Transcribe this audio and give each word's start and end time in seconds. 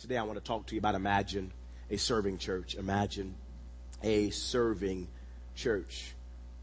Today 0.00 0.16
I 0.16 0.22
want 0.22 0.38
to 0.38 0.44
talk 0.44 0.64
to 0.68 0.74
you 0.74 0.78
about 0.78 0.94
imagine 0.94 1.52
a 1.90 1.98
serving 1.98 2.38
church. 2.38 2.74
Imagine 2.74 3.34
a 4.02 4.30
serving 4.30 5.08
church. 5.54 6.14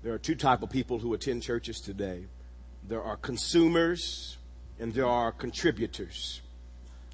There 0.02 0.12
are 0.12 0.17
two 0.17 0.33
type 0.33 0.63
of 0.63 0.71
people 0.71 0.97
who 0.97 1.13
attend 1.13 1.44
churches 1.44 1.79
today. 1.79 2.26
There 2.88 3.04
are 3.04 3.15
consumers 3.15 4.38
and 4.79 4.92
there 4.92 5.05
are 5.05 5.31
contributors. 5.31 6.42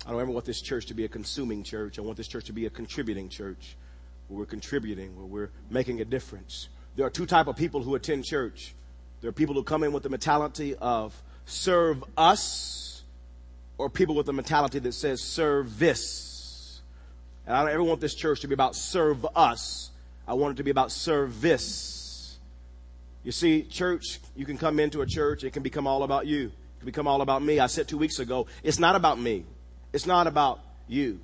I 0.07 0.12
don't 0.12 0.21
ever 0.21 0.31
want 0.31 0.46
this 0.46 0.62
church 0.62 0.86
to 0.86 0.94
be 0.94 1.04
a 1.04 1.09
consuming 1.09 1.62
church. 1.62 1.99
I 1.99 2.01
want 2.04 2.15
this 2.15 2.29
church 2.29 2.46
to 2.46 2.53
be 2.53 2.67
a 2.67 2.69
contributing 2.69 3.28
church 3.28 3.76
where 4.29 4.40
we're 4.40 4.46
contributing, 4.46 5.17
where 5.17 5.26
we're 5.26 5.51
making 5.69 5.99
a 5.99 6.05
difference. 6.05 6.69
There 6.96 7.05
are 7.05 7.10
two 7.10 7.26
type 7.26 7.47
of 7.47 7.58
people 7.58 7.83
who 7.83 7.96
attend 7.96 8.24
church. 8.24 8.76
There 9.19 9.28
are 9.28 9.33
people 9.33 9.55
who 9.55 9.63
come 9.63 9.83
in 9.83 9.92
with 9.92 10.03
the 10.03 10.10
mentality 10.10 10.74
of 10.76 11.21
serve 11.46 12.01
us 12.15 12.83
or 13.78 13.90
people 13.90 14.15
with 14.15 14.29
a 14.29 14.33
mentality 14.33 14.79
that 14.79 14.94
says 14.94 15.21
service. 15.21 16.81
And 17.45 17.55
I 17.55 17.62
don't 17.62 17.73
ever 17.73 17.84
want 17.84 18.02
this 18.02 18.16
church 18.16 18.41
to 18.41 18.48
be 18.48 18.54
about 18.54 18.76
serve 18.76 19.26
us. 19.36 19.91
I 20.27 20.34
want 20.34 20.54
it 20.54 20.58
to 20.58 20.63
be 20.63 20.72
about 20.72 20.91
service. 20.91 22.38
You 23.23 23.32
see, 23.32 23.63
church, 23.63 24.20
you 24.36 24.46
can 24.46 24.58
come 24.58 24.80
into 24.80 25.02
a 25.02 25.05
church, 25.05 25.44
it 25.44 25.52
can 25.52 25.63
become 25.63 25.88
all 25.88 26.04
about 26.04 26.27
you. 26.27 26.48
It 26.48 26.80
can 26.80 26.86
become 26.86 27.08
all 27.08 27.22
about 27.22 27.41
me. 27.41 27.59
I 27.59 27.68
said 27.68 27.88
two 27.88 27.98
weeks 27.98 28.20
ago, 28.20 28.48
it's 28.63 28.80
not 28.80 28.96
about 28.96 29.20
me. 29.20 29.46
It's 29.91 30.05
not 30.05 30.27
about 30.27 30.60
you. 30.88 31.20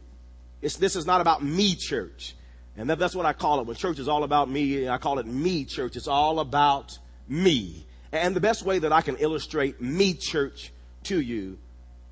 It's, 0.61 0.75
this 0.77 0.95
is 0.95 1.05
not 1.05 1.21
about 1.21 1.43
me 1.43 1.75
church. 1.75 2.35
And 2.77 2.89
that, 2.89 2.99
that's 2.99 3.15
what 3.15 3.25
I 3.25 3.33
call 3.33 3.59
it. 3.59 3.67
When 3.67 3.75
church 3.75 3.99
is 3.99 4.07
all 4.07 4.23
about 4.23 4.49
me, 4.49 4.87
I 4.87 4.97
call 4.97 5.19
it 5.19 5.25
me 5.25 5.65
church. 5.65 5.95
It's 5.95 6.07
all 6.07 6.39
about 6.39 6.97
me. 7.27 7.85
And 8.11 8.35
the 8.35 8.41
best 8.41 8.63
way 8.63 8.79
that 8.79 8.91
I 8.91 9.01
can 9.01 9.17
illustrate 9.17 9.81
me 9.81 10.13
church 10.13 10.71
to 11.03 11.19
you 11.19 11.57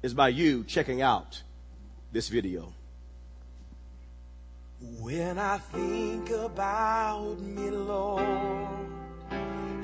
is 0.02 0.14
by 0.14 0.30
you 0.30 0.64
checking 0.64 1.02
out 1.02 1.42
this 2.12 2.30
video. 2.30 2.74
When 5.00 5.40
I 5.40 5.58
think 5.58 6.30
about 6.30 7.40
me, 7.40 7.72
Lord, 7.72 8.24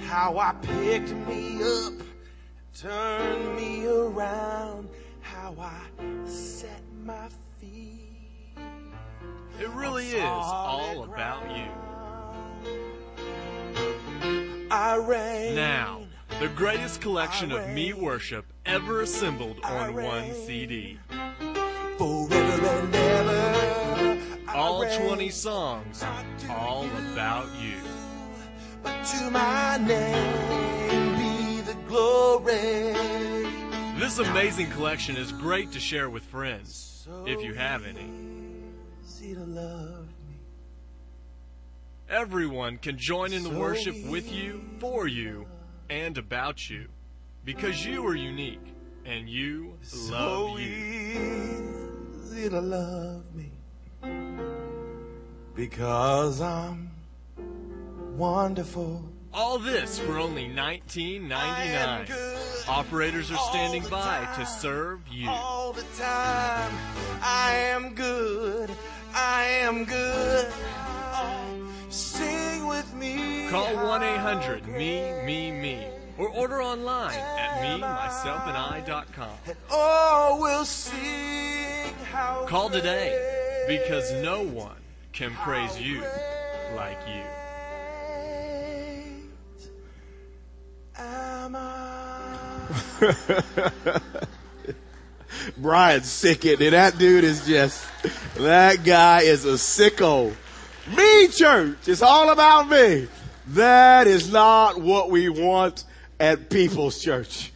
how 0.02 0.38
I 0.38 0.54
picked 0.62 1.12
me 1.12 1.64
up, 1.64 1.94
turned 2.76 3.56
me 3.56 3.88
around, 3.88 4.90
how 5.22 5.56
I 5.60 5.80
set 6.28 6.82
my 7.04 7.28
feet. 7.60 8.02
It 9.60 9.70
really 9.70 10.10
is 10.10 10.24
all 10.24 11.04
about 11.06 11.50
you. 11.58 11.72
I 14.70 14.96
reign. 14.96 15.56
Now, 15.56 16.03
the 16.40 16.48
greatest 16.56 17.02
collection 17.02 17.52
of 17.52 17.70
me 17.70 17.94
worship 17.94 18.46
ever 18.66 19.02
assembled 19.02 19.58
on 19.64 19.94
one 19.94 20.34
CD. 20.34 20.98
Forever 21.98 22.68
and 22.68 22.96
ever. 22.96 24.22
All 24.50 24.86
20 24.86 25.30
songs, 25.30 26.04
all 26.50 26.86
about 27.12 27.48
you. 27.62 27.78
But 28.82 29.04
to 29.04 29.32
my 29.32 29.78
name 29.78 31.16
be 31.18 31.62
the 31.62 31.78
glory. 31.88 32.94
This 34.00 34.20
amazing 34.20 34.70
collection 34.72 35.16
is 35.16 35.32
great 35.32 35.72
to 35.72 35.80
share 35.80 36.10
with 36.10 36.24
friends, 36.24 37.08
if 37.26 37.44
you 37.44 37.54
have 37.54 37.86
any. 37.86 38.10
Easy 39.04 39.34
to 39.34 39.46
love 39.46 40.08
me. 40.28 40.40
Everyone 42.10 42.78
can 42.78 42.98
join 42.98 43.34
in 43.34 43.44
the 43.44 43.50
worship 43.50 43.96
with 44.06 44.32
you, 44.32 44.62
for 44.80 45.08
you, 45.08 45.48
and 45.90 46.18
about 46.18 46.70
you. 46.70 46.88
Because 47.46 47.86
you 47.86 48.06
are 48.08 48.16
unique, 48.16 48.74
and 49.06 49.28
you 49.30 49.74
love 49.82 49.88
so 49.88 50.58
you. 50.58 50.66
easy 52.24 52.50
to 52.50 52.62
love 52.62 53.24
me 53.36 53.52
because 55.56 56.42
I'm 56.42 56.92
wonderful. 58.18 59.04
All 59.34 59.58
this 59.58 60.00
for 60.00 60.18
only 60.20 60.46
I 60.46 60.74
am 60.74 60.86
$19.99. 60.88 62.70
Operators 62.70 63.32
are 63.32 63.38
standing 63.50 63.84
by 63.90 64.28
to 64.36 64.46
serve 64.46 65.02
you. 65.12 65.28
all 65.30 65.74
the 65.74 65.84
time. 65.98 66.72
I 67.22 67.54
am 67.56 67.96
good. 67.96 68.70
I 69.16 69.44
am 69.44 69.86
good. 69.86 70.48
Oh, 71.14 71.66
sing 71.90 72.68
with 72.68 72.94
me. 72.94 73.33
Call 73.54 73.76
1 73.76 74.02
800 74.02 74.68
Me, 74.68 75.14
Me, 75.26 75.52
Me 75.52 75.86
or 76.18 76.28
order 76.30 76.60
online 76.60 77.14
at 77.14 77.62
MeMyselfAndI.com. 77.62 79.30
And 79.46 79.56
oh, 79.70 80.40
we'll 80.42 80.66
sing 80.66 81.94
how 82.12 82.48
Call 82.48 82.72
today 82.72 83.64
because 83.68 84.12
no 84.24 84.42
one 84.42 84.78
can 85.12 85.36
praise 85.36 85.80
you 85.80 86.02
like 86.76 86.98
you. 87.08 87.22
great 90.96 90.98
am 90.98 91.56
I. 91.56 92.72
Brian's 95.60 96.10
sick 96.10 96.44
it. 96.46 96.60
And 96.60 96.74
that 96.74 96.98
dude 96.98 97.24
is 97.24 97.46
just, 97.46 97.86
that 98.34 98.84
guy 98.84 99.22
is 99.22 99.46
a 99.46 99.54
sicko. 99.54 100.34
Me 100.98 101.28
church. 101.28 101.88
It's 101.88 102.02
all 102.02 102.32
about 102.32 102.68
me. 102.68 103.08
That 103.48 104.08
is 104.08 104.32
not 104.32 104.80
what 104.80 105.12
we 105.12 105.28
want 105.28 105.84
at 106.18 106.50
People's 106.50 107.02
Church. 107.02 107.52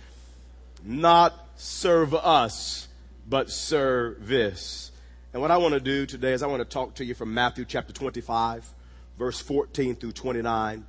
Not 0.84 1.34
serve 1.56 2.14
us, 2.14 2.90
but 3.28 3.50
service. 3.50 4.92
And 5.32 5.42
what 5.42 5.50
I 5.50 5.58
want 5.58 5.76
to 5.76 5.80
do 5.80 6.06
today 6.06 6.34
is 6.34 6.44
I 6.44 6.48
want 6.48 6.60
to 6.60 6.68
talk 6.68 6.96
to 6.96 7.06
you 7.06 7.14
from 7.14 7.34
Matthew 7.34 7.64
chapter 7.64 7.94
25, 7.94 8.70
verse 9.18 9.40
14 9.40 9.96
through 9.96 10.12
29 10.12 10.86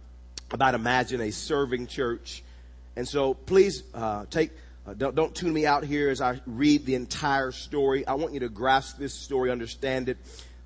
about 0.51 0.75
imagine 0.75 1.21
a 1.21 1.31
serving 1.31 1.87
church. 1.87 2.43
And 2.97 3.07
so 3.07 3.35
please 3.35 3.85
uh, 3.95 4.25
take, 4.31 4.51
uh, 4.85 4.95
don't, 4.95 5.15
don't 5.15 5.35
tune 5.35 5.53
me 5.53 5.65
out 5.65 5.85
here 5.85 6.11
as 6.11 6.21
I 6.21 6.41
read 6.45 6.87
the 6.87 6.97
entire 6.97 7.53
story. 7.53 8.05
I 8.05 8.15
want 8.15 8.35
you 8.35 8.41
to 8.41 8.49
grasp 8.49 8.99
this 8.99 9.15
story, 9.15 9.53
understand 9.53 10.09
it, 10.09 10.19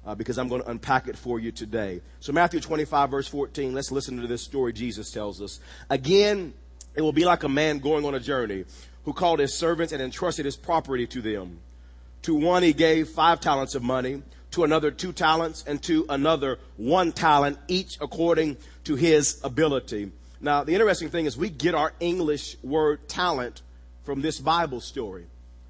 uh, 0.06 0.14
because 0.14 0.38
I'm 0.38 0.48
going 0.48 0.62
to 0.62 0.70
unpack 0.70 1.08
it 1.08 1.16
for 1.16 1.38
you 1.38 1.52
today. 1.52 2.00
So 2.20 2.32
Matthew 2.32 2.60
25 2.60 3.10
verse 3.10 3.28
14, 3.28 3.74
let's 3.74 3.92
listen 3.92 4.20
to 4.20 4.26
this 4.26 4.42
story 4.42 4.72
Jesus 4.72 5.10
tells 5.10 5.40
us. 5.40 5.60
Again, 5.90 6.54
it 6.94 7.02
will 7.02 7.12
be 7.12 7.24
like 7.24 7.44
a 7.44 7.48
man 7.48 7.78
going 7.78 8.04
on 8.04 8.14
a 8.14 8.20
journey 8.20 8.64
who 9.04 9.12
called 9.12 9.38
his 9.38 9.54
servants 9.54 9.92
and 9.92 10.02
entrusted 10.02 10.44
his 10.44 10.56
property 10.56 11.06
to 11.08 11.20
them. 11.20 11.58
To 12.22 12.34
one 12.34 12.62
he 12.62 12.72
gave 12.72 13.08
five 13.08 13.40
talents 13.40 13.74
of 13.74 13.82
money, 13.82 14.22
to 14.52 14.64
another 14.64 14.90
two 14.90 15.12
talents, 15.12 15.64
and 15.66 15.82
to 15.84 16.06
another 16.08 16.58
one 16.76 17.10
talent, 17.12 17.58
each 17.68 17.98
according 18.00 18.58
to 18.84 18.94
his 18.94 19.40
ability. 19.42 20.12
Now, 20.40 20.62
the 20.64 20.72
interesting 20.72 21.08
thing 21.08 21.26
is 21.26 21.36
we 21.36 21.50
get 21.50 21.74
our 21.74 21.92
English 22.00 22.56
word 22.62 23.08
talent 23.08 23.62
from 24.04 24.20
this 24.20 24.38
Bible 24.38 24.80
story. 24.80 25.26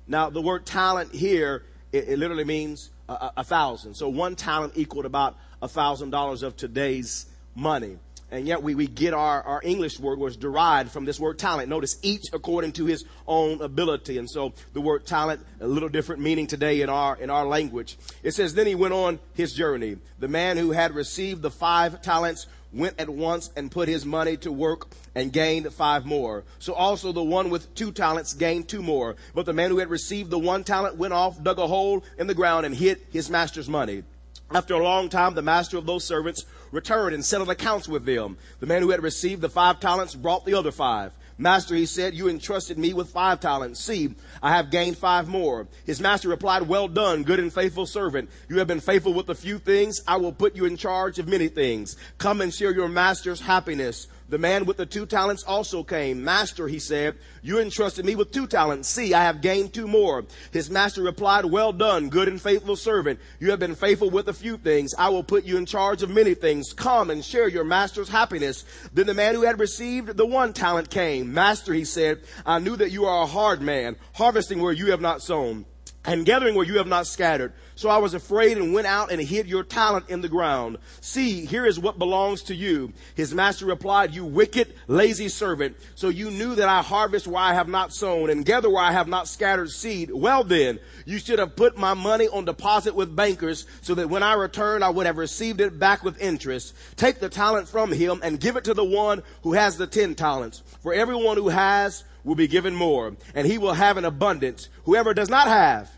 Now, 0.06 0.30
the 0.30 0.42
word 0.42 0.66
talent 0.66 1.14
here, 1.14 1.62
it, 1.92 2.08
it 2.08 2.18
literally 2.18 2.44
means 2.44 2.90
a, 3.08 3.32
a, 3.38 3.44
thousand. 3.44 3.94
So 3.94 4.08
one 4.08 4.36
talent 4.36 4.74
equaled 4.76 5.06
about 5.06 5.36
a 5.60 5.68
thousand 5.68 6.10
dollars 6.10 6.42
of 6.42 6.56
today's 6.56 7.26
money. 7.54 7.98
And 8.30 8.46
yet 8.46 8.62
we, 8.62 8.74
we 8.74 8.86
get 8.86 9.12
our, 9.12 9.42
our 9.42 9.60
English 9.62 10.00
word 10.00 10.18
was 10.18 10.38
derived 10.38 10.90
from 10.90 11.04
this 11.04 11.20
word 11.20 11.38
talent. 11.38 11.68
Notice 11.68 11.98
each 12.00 12.22
according 12.32 12.72
to 12.72 12.86
his 12.86 13.04
own 13.26 13.60
ability. 13.60 14.16
And 14.16 14.28
so 14.28 14.54
the 14.72 14.80
word 14.80 15.06
talent, 15.06 15.44
a 15.60 15.66
little 15.66 15.90
different 15.90 16.22
meaning 16.22 16.46
today 16.46 16.80
in 16.80 16.88
our, 16.88 17.14
in 17.16 17.28
our 17.28 17.44
language. 17.44 17.98
It 18.22 18.32
says, 18.32 18.54
then 18.54 18.66
he 18.66 18.74
went 18.74 18.94
on 18.94 19.20
his 19.34 19.52
journey. 19.52 19.98
The 20.18 20.28
man 20.28 20.56
who 20.56 20.70
had 20.70 20.94
received 20.94 21.42
the 21.42 21.50
five 21.50 22.00
talents 22.00 22.46
went 22.72 22.98
at 22.98 23.08
once 23.08 23.50
and 23.56 23.70
put 23.70 23.88
his 23.88 24.04
money 24.04 24.36
to 24.38 24.50
work 24.50 24.88
and 25.14 25.32
gained 25.32 25.72
five 25.72 26.06
more. 26.06 26.44
So 26.58 26.72
also 26.72 27.12
the 27.12 27.22
one 27.22 27.50
with 27.50 27.74
two 27.74 27.92
talents 27.92 28.32
gained 28.32 28.68
two 28.68 28.82
more. 28.82 29.16
But 29.34 29.46
the 29.46 29.52
man 29.52 29.70
who 29.70 29.78
had 29.78 29.90
received 29.90 30.30
the 30.30 30.38
one 30.38 30.64
talent 30.64 30.96
went 30.96 31.12
off, 31.12 31.42
dug 31.42 31.58
a 31.58 31.66
hole 31.66 32.02
in 32.18 32.26
the 32.26 32.34
ground 32.34 32.66
and 32.66 32.74
hid 32.74 33.00
his 33.10 33.30
master's 33.30 33.68
money. 33.68 34.04
After 34.50 34.74
a 34.74 34.82
long 34.82 35.08
time, 35.08 35.34
the 35.34 35.42
master 35.42 35.78
of 35.78 35.86
those 35.86 36.04
servants 36.04 36.44
returned 36.72 37.14
and 37.14 37.24
settled 37.24 37.50
accounts 37.50 37.88
with 37.88 38.04
them. 38.04 38.36
The 38.60 38.66
man 38.66 38.82
who 38.82 38.90
had 38.90 39.02
received 39.02 39.40
the 39.40 39.48
five 39.48 39.80
talents 39.80 40.14
brought 40.14 40.44
the 40.44 40.54
other 40.54 40.72
five. 40.72 41.12
Master, 41.38 41.74
he 41.74 41.86
said, 41.86 42.14
you 42.14 42.28
entrusted 42.28 42.78
me 42.78 42.92
with 42.92 43.10
five 43.10 43.40
talents. 43.40 43.80
See, 43.80 44.14
I 44.42 44.50
have 44.50 44.70
gained 44.70 44.98
five 44.98 45.28
more. 45.28 45.66
His 45.84 46.00
master 46.00 46.28
replied, 46.28 46.62
well 46.62 46.88
done, 46.88 47.22
good 47.22 47.40
and 47.40 47.52
faithful 47.52 47.86
servant. 47.86 48.30
You 48.48 48.58
have 48.58 48.68
been 48.68 48.80
faithful 48.80 49.14
with 49.14 49.28
a 49.28 49.34
few 49.34 49.58
things. 49.58 50.00
I 50.06 50.16
will 50.16 50.32
put 50.32 50.54
you 50.54 50.64
in 50.66 50.76
charge 50.76 51.18
of 51.18 51.28
many 51.28 51.48
things. 51.48 51.96
Come 52.18 52.40
and 52.40 52.52
share 52.52 52.74
your 52.74 52.88
master's 52.88 53.40
happiness. 53.40 54.08
The 54.28 54.38
man 54.38 54.64
with 54.64 54.76
the 54.76 54.86
two 54.86 55.06
talents 55.06 55.42
also 55.42 55.82
came. 55.82 56.24
Master, 56.24 56.68
he 56.68 56.78
said, 56.78 57.16
you 57.42 57.60
entrusted 57.60 58.04
me 58.04 58.14
with 58.14 58.30
two 58.30 58.46
talents. 58.46 58.88
See, 58.88 59.12
I 59.14 59.24
have 59.24 59.40
gained 59.40 59.74
two 59.74 59.86
more. 59.86 60.24
His 60.52 60.70
master 60.70 61.02
replied, 61.02 61.44
well 61.44 61.72
done, 61.72 62.08
good 62.08 62.28
and 62.28 62.40
faithful 62.40 62.76
servant. 62.76 63.20
You 63.40 63.50
have 63.50 63.58
been 63.58 63.74
faithful 63.74 64.10
with 64.10 64.28
a 64.28 64.32
few 64.32 64.56
things. 64.56 64.94
I 64.98 65.08
will 65.10 65.24
put 65.24 65.44
you 65.44 65.56
in 65.56 65.66
charge 65.66 66.02
of 66.02 66.10
many 66.10 66.34
things. 66.34 66.72
Come 66.72 67.10
and 67.10 67.24
share 67.24 67.48
your 67.48 67.64
master's 67.64 68.08
happiness. 68.08 68.64
Then 68.92 69.06
the 69.06 69.14
man 69.14 69.34
who 69.34 69.42
had 69.42 69.60
received 69.60 70.16
the 70.16 70.26
one 70.26 70.52
talent 70.52 70.90
came. 70.90 71.34
Master, 71.34 71.74
he 71.74 71.84
said, 71.84 72.20
I 72.46 72.58
knew 72.58 72.76
that 72.76 72.90
you 72.90 73.04
are 73.04 73.24
a 73.24 73.26
hard 73.26 73.60
man, 73.60 73.96
harvesting 74.14 74.62
where 74.62 74.72
you 74.72 74.92
have 74.92 75.00
not 75.00 75.22
sown 75.22 75.66
and 76.04 76.26
gathering 76.26 76.54
where 76.54 76.66
you 76.66 76.78
have 76.78 76.86
not 76.86 77.06
scattered. 77.06 77.52
So 77.74 77.88
I 77.88 77.98
was 77.98 78.14
afraid 78.14 78.58
and 78.58 78.74
went 78.74 78.86
out 78.86 79.10
and 79.12 79.20
hid 79.20 79.46
your 79.46 79.62
talent 79.62 80.08
in 80.08 80.20
the 80.20 80.28
ground. 80.28 80.78
See, 81.00 81.44
here 81.46 81.64
is 81.64 81.78
what 81.78 81.98
belongs 81.98 82.42
to 82.44 82.54
you. 82.54 82.92
His 83.14 83.34
master 83.34 83.66
replied, 83.66 84.14
you 84.14 84.24
wicked, 84.24 84.74
lazy 84.88 85.28
servant. 85.28 85.76
So 85.94 86.08
you 86.08 86.30
knew 86.30 86.54
that 86.56 86.68
I 86.68 86.82
harvest 86.82 87.26
where 87.26 87.42
I 87.42 87.54
have 87.54 87.68
not 87.68 87.92
sown 87.92 88.30
and 88.30 88.44
gather 88.44 88.68
where 88.68 88.82
I 88.82 88.92
have 88.92 89.08
not 89.08 89.28
scattered 89.28 89.70
seed. 89.70 90.10
Well 90.12 90.44
then, 90.44 90.80
you 91.06 91.18
should 91.18 91.38
have 91.38 91.56
put 91.56 91.78
my 91.78 91.94
money 91.94 92.28
on 92.28 92.44
deposit 92.44 92.94
with 92.94 93.16
bankers 93.16 93.66
so 93.80 93.94
that 93.94 94.10
when 94.10 94.22
I 94.22 94.34
returned, 94.34 94.84
I 94.84 94.90
would 94.90 95.06
have 95.06 95.18
received 95.18 95.60
it 95.60 95.78
back 95.78 96.04
with 96.04 96.20
interest. 96.20 96.74
Take 96.96 97.20
the 97.20 97.28
talent 97.28 97.68
from 97.68 97.92
him 97.92 98.20
and 98.22 98.40
give 98.40 98.56
it 98.56 98.64
to 98.64 98.74
the 98.74 98.84
one 98.84 99.22
who 99.42 99.54
has 99.54 99.76
the 99.76 99.86
ten 99.86 100.14
talents. 100.14 100.62
For 100.80 100.92
everyone 100.92 101.36
who 101.36 101.48
has, 101.48 102.04
will 102.24 102.34
be 102.34 102.46
given 102.46 102.74
more, 102.74 103.16
and 103.34 103.46
he 103.46 103.58
will 103.58 103.74
have 103.74 103.96
an 103.96 104.04
abundance. 104.04 104.68
Whoever 104.84 105.14
does 105.14 105.28
not 105.28 105.48
have, 105.48 105.90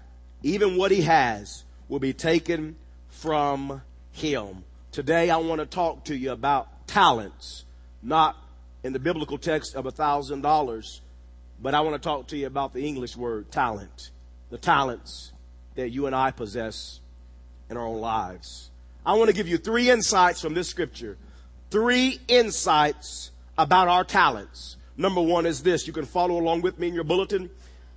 even 0.42 0.76
what 0.76 0.90
he 0.90 1.02
has, 1.02 1.64
will 1.88 1.98
be 1.98 2.12
taken 2.12 2.76
from 3.08 3.82
him. 4.12 4.64
Today 4.92 5.30
I 5.30 5.36
want 5.38 5.60
to 5.60 5.66
talk 5.66 6.04
to 6.04 6.16
you 6.16 6.32
about 6.32 6.86
talents, 6.86 7.64
not 8.02 8.36
in 8.82 8.92
the 8.92 8.98
biblical 8.98 9.38
text 9.38 9.74
of 9.74 9.86
a 9.86 9.90
thousand 9.90 10.42
dollars, 10.42 11.00
but 11.60 11.74
I 11.74 11.80
want 11.80 12.00
to 12.00 12.06
talk 12.06 12.28
to 12.28 12.36
you 12.36 12.46
about 12.46 12.72
the 12.72 12.86
English 12.86 13.16
word 13.16 13.50
talent, 13.50 14.10
the 14.50 14.58
talents 14.58 15.32
that 15.74 15.90
you 15.90 16.06
and 16.06 16.14
I 16.14 16.30
possess 16.30 17.00
in 17.70 17.76
our 17.76 17.86
own 17.86 18.00
lives. 18.00 18.70
I 19.04 19.14
want 19.14 19.28
to 19.28 19.34
give 19.34 19.48
you 19.48 19.58
three 19.58 19.90
insights 19.90 20.40
from 20.40 20.54
this 20.54 20.68
scripture. 20.68 21.16
Three 21.70 22.20
insights 22.28 23.30
about 23.58 23.88
our 23.88 24.04
talents. 24.04 24.76
Number 24.96 25.20
one 25.20 25.46
is 25.46 25.62
this. 25.62 25.86
You 25.86 25.92
can 25.92 26.04
follow 26.04 26.38
along 26.38 26.62
with 26.62 26.78
me 26.78 26.88
in 26.88 26.94
your 26.94 27.04
bulletin. 27.04 27.50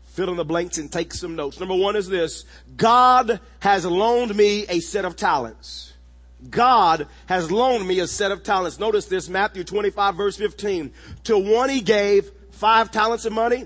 Fill 0.06 0.30
in 0.32 0.38
the 0.38 0.46
blanks 0.46 0.78
and 0.78 0.92
take 0.92 1.14
some 1.14 1.36
notes. 1.36 1.60
Number 1.60 1.76
one 1.76 1.96
is 1.96 2.08
this. 2.08 2.46
God 2.76 3.40
has 3.60 3.86
loaned 3.86 4.36
me 4.36 4.66
a 4.68 4.80
set 4.80 5.06
of 5.06 5.16
talents. 5.16 5.94
God 6.50 7.08
has 7.28 7.52
loaned 7.52 7.88
me 7.88 8.00
a 8.00 8.08
set 8.08 8.32
of 8.32 8.44
talents. 8.44 8.80
Notice 8.80 9.06
this, 9.06 9.30
Matthew 9.30 9.64
25 9.64 10.16
verse 10.16 10.38
15. 10.38 10.92
To 11.26 11.38
one 11.38 11.70
he 11.70 11.82
gave 11.82 12.32
five 12.52 12.92
talents 12.92 13.26
of 13.26 13.34
money, 13.34 13.66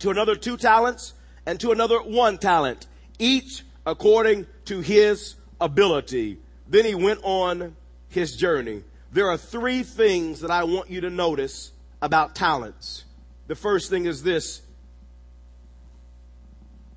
to 0.00 0.10
another 0.10 0.36
two 0.36 0.56
talents, 0.56 1.14
and 1.46 1.58
to 1.60 1.72
another 1.72 1.98
one 2.00 2.38
talent, 2.38 2.86
each 3.18 3.64
according 3.86 4.46
to 4.66 4.80
his 4.80 5.36
ability. 5.60 6.38
Then 6.68 6.84
he 6.84 6.94
went 6.94 7.20
on 7.22 7.74
his 8.08 8.36
journey. 8.36 8.84
There 9.12 9.28
are 9.28 9.36
three 9.36 9.82
things 9.82 10.40
that 10.40 10.50
I 10.50 10.64
want 10.64 10.90
you 10.90 11.00
to 11.02 11.10
notice 11.10 11.72
about 12.00 12.34
talents. 12.34 13.04
The 13.46 13.54
first 13.54 13.90
thing 13.90 14.06
is 14.06 14.22
this. 14.22 14.62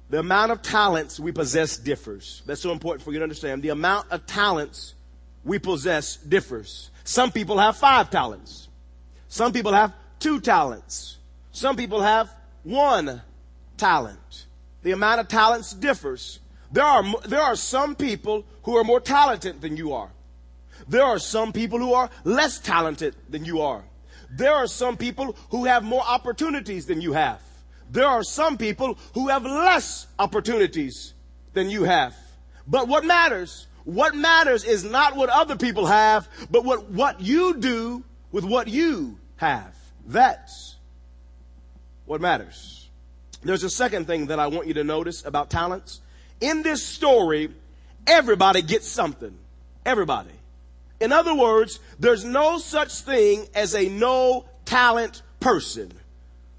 The 0.10 0.20
amount 0.20 0.52
of 0.52 0.62
talents 0.62 1.20
we 1.20 1.32
possess 1.32 1.78
differs. 1.78 2.44
That's 2.46 2.62
so 2.62 2.72
important 2.72 3.04
for 3.04 3.12
you 3.14 3.20
to 3.20 3.24
understand. 3.24 3.64
The 3.64 3.70
amount 3.70 4.12
of 4.12 4.26
talents 4.26 4.94
we 5.44 5.58
possess 5.58 6.18
differs. 6.18 6.92
Some 7.04 7.32
people 7.32 7.58
have 7.58 7.78
five 7.78 8.10
talents. 8.10 8.68
Some 9.30 9.54
people 9.54 9.72
have 9.72 9.94
two 10.20 10.42
talents. 10.42 11.18
Some 11.52 11.78
people 11.78 12.02
have 12.02 12.34
one 12.64 13.22
talent. 13.78 14.46
The 14.84 14.92
amount 14.92 15.22
of 15.22 15.28
talents 15.28 15.74
differs. 15.74 16.40
There 16.72 16.84
are, 16.84 17.04
there 17.26 17.42
are 17.42 17.56
some 17.56 17.96
people 17.96 18.46
who 18.64 18.78
are 18.78 18.84
more 18.84 19.00
talented 19.00 19.62
than 19.62 19.78
you 19.78 19.94
are. 19.94 20.10
There 20.88 21.04
are 21.04 21.20
some 21.20 21.54
people 21.54 21.80
who 21.80 21.94
are 21.94 22.10
less 22.24 22.60
talented 22.60 23.16
than 23.30 23.46
you 23.46 23.62
are. 23.62 23.84
There 24.32 24.54
are 24.54 24.68
some 24.68 24.98
people 24.98 25.36
who 25.50 25.66
have 25.66 25.84
more 25.84 26.02
opportunities 26.02 26.86
than 26.86 27.02
you 27.02 27.14
have. 27.14 27.42
There 27.92 28.08
are 28.08 28.24
some 28.24 28.58
people 28.58 28.98
who 29.14 29.28
have 29.28 29.44
less 29.44 30.08
opportunities 30.18 31.14
than 31.54 31.70
you 31.70 31.84
have. 31.84 32.16
But 32.66 32.88
what 32.88 33.04
matters, 33.04 33.68
what 33.84 34.16
matters 34.16 34.64
is 34.64 34.86
not 34.86 35.18
what 35.18 35.30
other 35.30 35.58
people 35.58 35.86
have, 35.86 36.30
but 36.50 36.64
what, 36.64 36.90
what 36.90 37.20
you 37.20 37.58
do 37.58 38.04
with 38.32 38.46
what 38.46 38.70
you 38.70 39.18
have. 39.36 39.76
That's 40.08 40.78
what 42.06 42.22
matters. 42.22 42.90
There's 43.44 43.64
a 43.64 43.70
second 43.70 44.08
thing 44.08 44.28
that 44.28 44.40
I 44.40 44.48
want 44.48 44.68
you 44.68 44.76
to 44.76 44.84
notice 44.84 45.26
about 45.26 45.50
talents. 45.50 46.00
In 46.40 46.62
this 46.62 46.86
story, 46.86 47.50
everybody 48.08 48.62
gets 48.62 48.88
something. 48.88 49.38
Everybody. 49.86 50.32
In 51.02 51.12
other 51.12 51.36
words, 51.36 51.80
there's 52.00 52.24
no 52.24 52.60
such 52.60 52.94
thing 53.02 53.48
as 53.56 53.74
a 53.76 53.90
no 53.90 54.46
talent 54.66 55.24
person. 55.40 55.92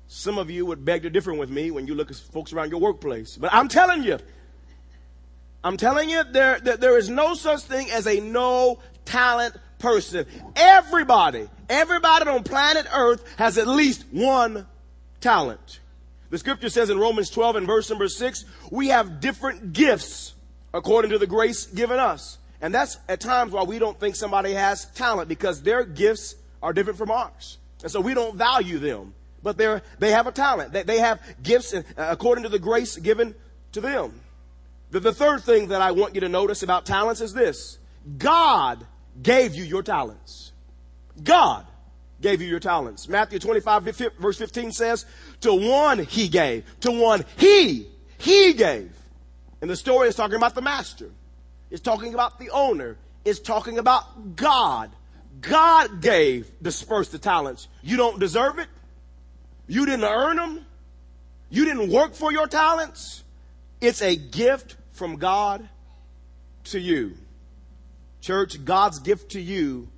Some 0.09 0.37
of 0.37 0.51
you 0.51 0.67
would 0.67 0.85
beg 0.85 1.03
to 1.03 1.11
differ 1.11 1.33
with 1.33 1.49
me 1.49 1.71
when 1.71 1.87
you 1.87 1.95
look 1.95 2.11
at 2.11 2.17
folks 2.17 2.53
around 2.53 2.71
your 2.71 2.81
workplace. 2.81 3.37
But 3.37 3.55
I'm 3.55 3.69
telling 3.69 4.03
you, 4.03 4.19
I'm 5.65 5.77
telling 5.77 6.11
you, 6.11 6.25
there, 6.25 6.59
there, 6.59 6.77
there 6.77 6.99
is 6.99 7.09
no 7.09 7.35
such 7.35 7.61
thing 7.63 7.91
as 7.91 8.07
a 8.09 8.19
no 8.19 8.81
talent 9.05 9.55
person. 9.79 10.27
Everybody, 10.57 11.49
everybody 11.69 12.29
on 12.29 12.43
planet 12.43 12.87
earth 12.93 13.25
has 13.39 13.59
at 13.59 13.69
least 13.69 14.05
one 14.11 14.67
talent. 15.21 15.79
The 16.31 16.39
scripture 16.39 16.69
says 16.69 16.91
in 16.91 16.99
Romans 16.99 17.31
12 17.31 17.57
and 17.57 17.67
verse 17.67 17.89
number 17.91 18.09
6, 18.09 18.45
we 18.71 18.89
have 18.89 19.21
different 19.21 19.73
gifts 19.73 20.35
according 20.75 21.13
to 21.13 21.19
the 21.19 21.27
grace 21.27 21.67
given 21.67 22.01
us. 22.01 22.39
And 22.63 22.73
that's 22.73 22.97
at 23.09 23.21
times 23.21 23.53
why 23.53 23.65
we 23.65 23.81
don't 23.81 23.99
think 23.99 24.15
somebody 24.15 24.55
has 24.55 24.87
talent 24.95 25.29
because 25.29 25.63
their 25.63 25.85
gifts 25.85 26.37
are 26.63 26.73
different 26.73 26.97
from 26.97 27.11
ours. 27.11 27.59
And 27.83 27.91
so 27.91 28.01
we 28.01 28.15
don't 28.15 28.37
value 28.37 28.79
them. 28.79 29.15
But 29.43 29.59
they're, 29.59 29.83
they 29.99 30.13
have 30.13 30.29
a 30.29 30.33
talent. 30.33 30.73
They, 30.73 30.85
they 30.85 30.99
have 30.99 31.21
gifts 31.43 31.75
uh, 31.75 31.83
according 31.97 32.45
to 32.45 32.49
the 32.49 32.61
grace 32.61 32.97
given 32.97 33.35
to 33.73 33.81
them. 33.81 34.13
The, 34.93 35.01
the 35.01 35.13
third 35.13 35.43
thing 35.43 35.69
that 35.69 35.83
I 35.83 35.91
want 35.91 36.15
you 36.15 36.21
to 36.21 36.29
notice 36.29 36.63
about 36.63 36.87
talents 36.87 37.21
is 37.21 37.35
this. 37.35 37.79
God 38.17 38.87
gave 39.21 39.57
you 39.57 39.65
your 39.65 39.83
talents. 39.83 40.53
God 41.21 41.67
gave 42.21 42.41
you 42.41 42.47
your 42.47 42.61
talents. 42.61 43.09
Matthew 43.09 43.41
25 43.41 43.83
verse 44.21 44.39
15 44.39 44.71
says, 44.71 45.05
to 45.41 45.53
one 45.53 45.99
he 45.99 46.29
gave, 46.29 46.65
to 46.81 46.93
one 46.93 47.25
he, 47.37 47.89
he 48.19 48.53
gave. 48.53 48.97
And 49.61 49.69
the 49.69 49.77
story 49.77 50.09
is 50.09 50.15
talking 50.15 50.37
about 50.37 50.55
the 50.55 50.63
master. 50.63 51.11
It's 51.73 51.81
talking 51.81 52.13
about 52.13 52.39
the 52.39 52.51
owner. 52.51 52.99
It's 53.25 53.41
talking 53.41 53.79
about 53.79 54.37
God. 54.37 54.91
God 55.41 56.03
gave, 56.03 56.53
dispersed 56.61 57.13
the 57.13 57.19
talents. 57.19 57.67
You 57.83 57.97
don't 57.97 58.21
deserve 58.21 58.59
it. 58.59 58.69
You 59.67 59.87
didn't 59.87 60.05
earn 60.05 60.37
them. 60.37 60.67
You 61.49 61.65
didn't 61.65 61.91
work 61.91 62.15
for 62.15 62.31
your 62.31 62.47
talents. 62.47 63.25
It's 63.81 64.03
a 64.03 64.15
gift 64.15 64.77
from 64.93 65.17
God 65.17 65.67
to 66.65 66.79
you. 66.79 67.15
Church, 68.21 68.63
God's 68.63 68.99
gift 68.99 69.31
to 69.31 69.41
you 69.41 69.89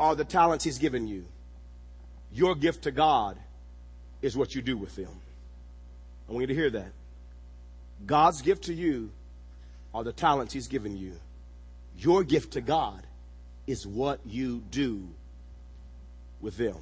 are 0.00 0.16
the 0.16 0.24
talents 0.24 0.64
He's 0.64 0.78
given 0.78 1.06
you. 1.06 1.24
Your 2.32 2.56
gift 2.56 2.82
to 2.82 2.90
God 2.90 3.38
is 4.22 4.36
what 4.36 4.56
you 4.56 4.62
do 4.62 4.76
with 4.76 4.96
them. 4.96 5.20
I 6.28 6.32
want 6.32 6.42
you 6.42 6.46
to 6.48 6.54
hear 6.54 6.70
that. 6.70 6.90
God's 8.04 8.42
gift 8.42 8.64
to 8.64 8.74
you 8.74 9.10
are 9.94 10.04
the 10.04 10.12
talents 10.12 10.52
He's 10.52 10.68
given 10.68 10.96
you. 10.96 11.14
Your 11.98 12.24
gift 12.24 12.54
to 12.54 12.60
God 12.60 13.02
is 13.66 13.86
what 13.86 14.20
you 14.26 14.62
do 14.70 15.06
with 16.40 16.56
them. 16.56 16.76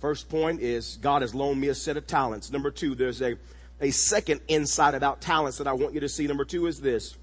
First 0.00 0.28
point 0.28 0.60
is 0.60 0.98
God 1.00 1.22
has 1.22 1.34
loaned 1.34 1.60
me 1.60 1.68
a 1.68 1.74
set 1.74 1.96
of 1.96 2.06
talents. 2.06 2.50
Number 2.50 2.70
two, 2.70 2.94
there's 2.94 3.20
a, 3.20 3.36
a 3.80 3.90
second 3.90 4.40
insight 4.48 4.94
about 4.94 5.20
talents 5.20 5.58
that 5.58 5.66
I 5.66 5.72
want 5.72 5.94
you 5.94 6.00
to 6.00 6.08
see. 6.08 6.26
Number 6.26 6.44
two 6.44 6.66
is 6.66 6.80
this. 6.80 7.16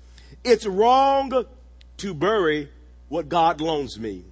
It's 0.44 0.66
wrong 0.66 1.46
to 1.98 2.14
bury 2.14 2.70
what 3.10 3.30
God 3.30 3.62
loans 3.62 4.00
me. 4.00 4.24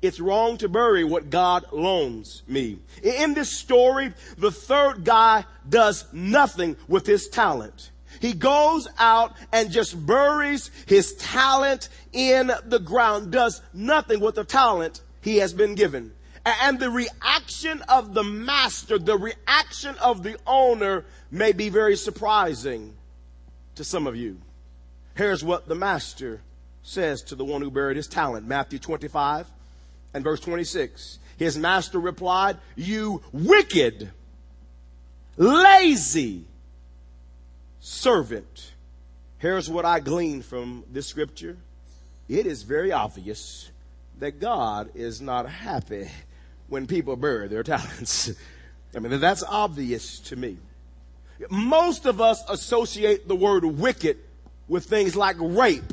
It's 0.00 0.18
wrong 0.18 0.58
to 0.58 0.68
bury 0.68 1.04
what 1.04 1.30
God 1.30 1.66
loans 1.70 2.42
me. 2.48 2.80
In 3.04 3.34
this 3.34 3.56
story, 3.56 4.12
the 4.36 4.50
third 4.50 5.04
guy 5.04 5.44
does 5.68 6.04
nothing 6.12 6.76
with 6.88 7.06
his 7.06 7.28
talent. 7.28 7.91
He 8.20 8.32
goes 8.32 8.88
out 8.98 9.34
and 9.52 9.70
just 9.70 10.06
buries 10.06 10.70
his 10.86 11.14
talent 11.14 11.88
in 12.12 12.50
the 12.66 12.78
ground, 12.78 13.32
does 13.32 13.62
nothing 13.72 14.20
with 14.20 14.34
the 14.36 14.44
talent 14.44 15.00
he 15.20 15.38
has 15.38 15.52
been 15.52 15.74
given. 15.74 16.12
And 16.44 16.80
the 16.80 16.90
reaction 16.90 17.82
of 17.88 18.14
the 18.14 18.24
master, 18.24 18.98
the 18.98 19.16
reaction 19.16 19.96
of 19.98 20.22
the 20.22 20.36
owner 20.46 21.04
may 21.30 21.52
be 21.52 21.68
very 21.68 21.96
surprising 21.96 22.94
to 23.76 23.84
some 23.84 24.06
of 24.06 24.16
you. 24.16 24.38
Here's 25.14 25.44
what 25.44 25.68
the 25.68 25.74
master 25.74 26.40
says 26.82 27.22
to 27.22 27.36
the 27.36 27.44
one 27.44 27.62
who 27.62 27.70
buried 27.70 27.96
his 27.96 28.08
talent. 28.08 28.46
Matthew 28.46 28.78
25 28.78 29.46
and 30.14 30.24
verse 30.24 30.40
26. 30.40 31.18
His 31.36 31.56
master 31.56 31.98
replied, 31.98 32.58
you 32.76 33.22
wicked, 33.32 34.10
lazy, 35.36 36.44
servant. 37.82 38.72
Here's 39.38 39.68
what 39.68 39.84
I 39.84 39.98
glean 39.98 40.40
from 40.40 40.84
this 40.90 41.08
scripture. 41.08 41.56
It 42.28 42.46
is 42.46 42.62
very 42.62 42.92
obvious 42.92 43.70
that 44.20 44.40
God 44.40 44.90
is 44.94 45.20
not 45.20 45.48
happy 45.48 46.08
when 46.68 46.86
people 46.86 47.16
bury 47.16 47.48
their 47.48 47.62
talents. 47.64 48.30
I 48.94 49.00
mean, 49.00 49.20
that's 49.20 49.42
obvious 49.42 50.20
to 50.20 50.36
me. 50.36 50.58
Most 51.50 52.06
of 52.06 52.20
us 52.20 52.40
associate 52.48 53.26
the 53.26 53.34
word 53.34 53.64
wicked 53.64 54.18
with 54.68 54.84
things 54.84 55.16
like 55.16 55.36
rape, 55.40 55.92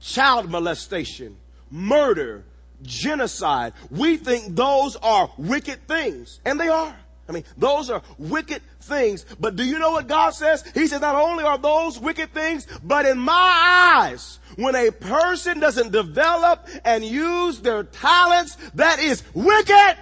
child 0.00 0.50
molestation, 0.50 1.38
murder, 1.70 2.44
genocide. 2.82 3.72
We 3.90 4.18
think 4.18 4.54
those 4.54 4.96
are 4.96 5.30
wicked 5.38 5.88
things, 5.88 6.38
and 6.44 6.60
they 6.60 6.68
are. 6.68 6.94
I 7.28 7.32
mean, 7.32 7.44
those 7.58 7.90
are 7.90 8.02
wicked 8.16 8.62
things. 8.80 9.26
But 9.38 9.54
do 9.54 9.64
you 9.64 9.78
know 9.78 9.90
what 9.92 10.06
God 10.06 10.30
says? 10.30 10.64
He 10.72 10.86
says 10.86 11.02
not 11.02 11.14
only 11.14 11.44
are 11.44 11.58
those 11.58 11.98
wicked 11.98 12.32
things, 12.32 12.66
but 12.82 13.04
in 13.04 13.18
my 13.18 14.00
eyes, 14.00 14.38
when 14.56 14.74
a 14.74 14.90
person 14.90 15.60
doesn't 15.60 15.92
develop 15.92 16.66
and 16.84 17.04
use 17.04 17.60
their 17.60 17.84
talents, 17.84 18.56
that 18.74 18.98
is 18.98 19.22
wicked 19.34 19.96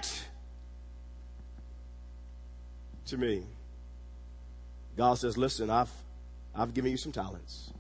to 3.06 3.16
me. 3.16 3.42
God 4.96 5.14
says, 5.14 5.36
listen, 5.36 5.68
I've, 5.68 5.90
I've 6.54 6.74
given 6.74 6.90
you 6.90 6.96
some 6.96 7.12
talents. 7.12 7.72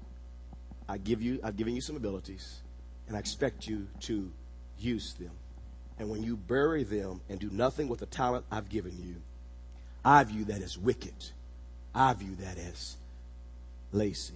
I 0.88 0.98
give 0.98 1.22
you, 1.22 1.40
I've 1.42 1.56
given 1.56 1.74
you 1.74 1.80
some 1.80 1.96
abilities 1.96 2.60
and 3.06 3.16
I 3.16 3.20
expect 3.20 3.66
you 3.66 3.86
to 4.00 4.30
use 4.78 5.14
them. 5.14 5.30
And 5.98 6.10
when 6.10 6.22
you 6.22 6.36
bury 6.36 6.82
them 6.84 7.20
and 7.28 7.38
do 7.38 7.48
nothing 7.50 7.88
with 7.88 8.00
the 8.00 8.06
talent 8.06 8.44
I've 8.50 8.68
given 8.68 8.92
you, 9.02 9.16
I 10.06 10.22
view 10.22 10.44
that 10.44 10.62
as 10.62 10.78
wicked. 10.78 11.32
I 11.92 12.12
view 12.12 12.36
that 12.36 12.58
as 12.58 12.96
lazy. 13.90 14.34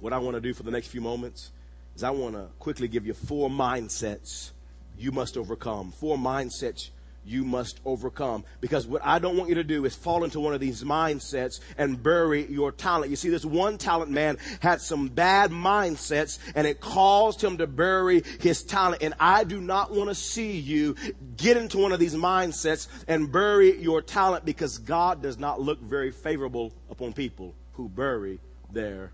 What 0.00 0.12
I 0.12 0.18
want 0.18 0.34
to 0.34 0.40
do 0.42 0.52
for 0.52 0.64
the 0.64 0.70
next 0.70 0.88
few 0.88 1.00
moments 1.00 1.50
is 1.96 2.04
I 2.04 2.10
want 2.10 2.34
to 2.34 2.48
quickly 2.58 2.86
give 2.86 3.06
you 3.06 3.14
four 3.14 3.48
mindsets 3.48 4.50
you 4.98 5.12
must 5.12 5.38
overcome. 5.38 5.92
Four 5.92 6.18
mindsets 6.18 6.90
you 7.26 7.44
must 7.44 7.80
overcome. 7.84 8.44
Because 8.60 8.86
what 8.86 9.02
I 9.04 9.18
don't 9.18 9.36
want 9.36 9.48
you 9.48 9.56
to 9.56 9.64
do 9.64 9.84
is 9.84 9.94
fall 9.94 10.24
into 10.24 10.40
one 10.40 10.54
of 10.54 10.60
these 10.60 10.84
mindsets 10.84 11.60
and 11.76 12.00
bury 12.02 12.46
your 12.46 12.70
talent. 12.72 13.10
You 13.10 13.16
see, 13.16 13.28
this 13.28 13.44
one 13.44 13.78
talent 13.78 14.10
man 14.10 14.38
had 14.60 14.80
some 14.80 15.08
bad 15.08 15.50
mindsets 15.50 16.38
and 16.54 16.66
it 16.66 16.80
caused 16.80 17.42
him 17.42 17.58
to 17.58 17.66
bury 17.66 18.22
his 18.40 18.62
talent. 18.62 19.02
And 19.02 19.14
I 19.18 19.44
do 19.44 19.60
not 19.60 19.92
want 19.92 20.08
to 20.08 20.14
see 20.14 20.52
you 20.52 20.94
get 21.36 21.56
into 21.56 21.78
one 21.78 21.92
of 21.92 21.98
these 21.98 22.14
mindsets 22.14 22.88
and 23.08 23.30
bury 23.30 23.80
your 23.80 24.00
talent 24.00 24.44
because 24.44 24.78
God 24.78 25.20
does 25.20 25.38
not 25.38 25.60
look 25.60 25.80
very 25.80 26.12
favorable 26.12 26.72
upon 26.90 27.12
people 27.12 27.54
who 27.72 27.88
bury 27.88 28.38
their 28.72 29.12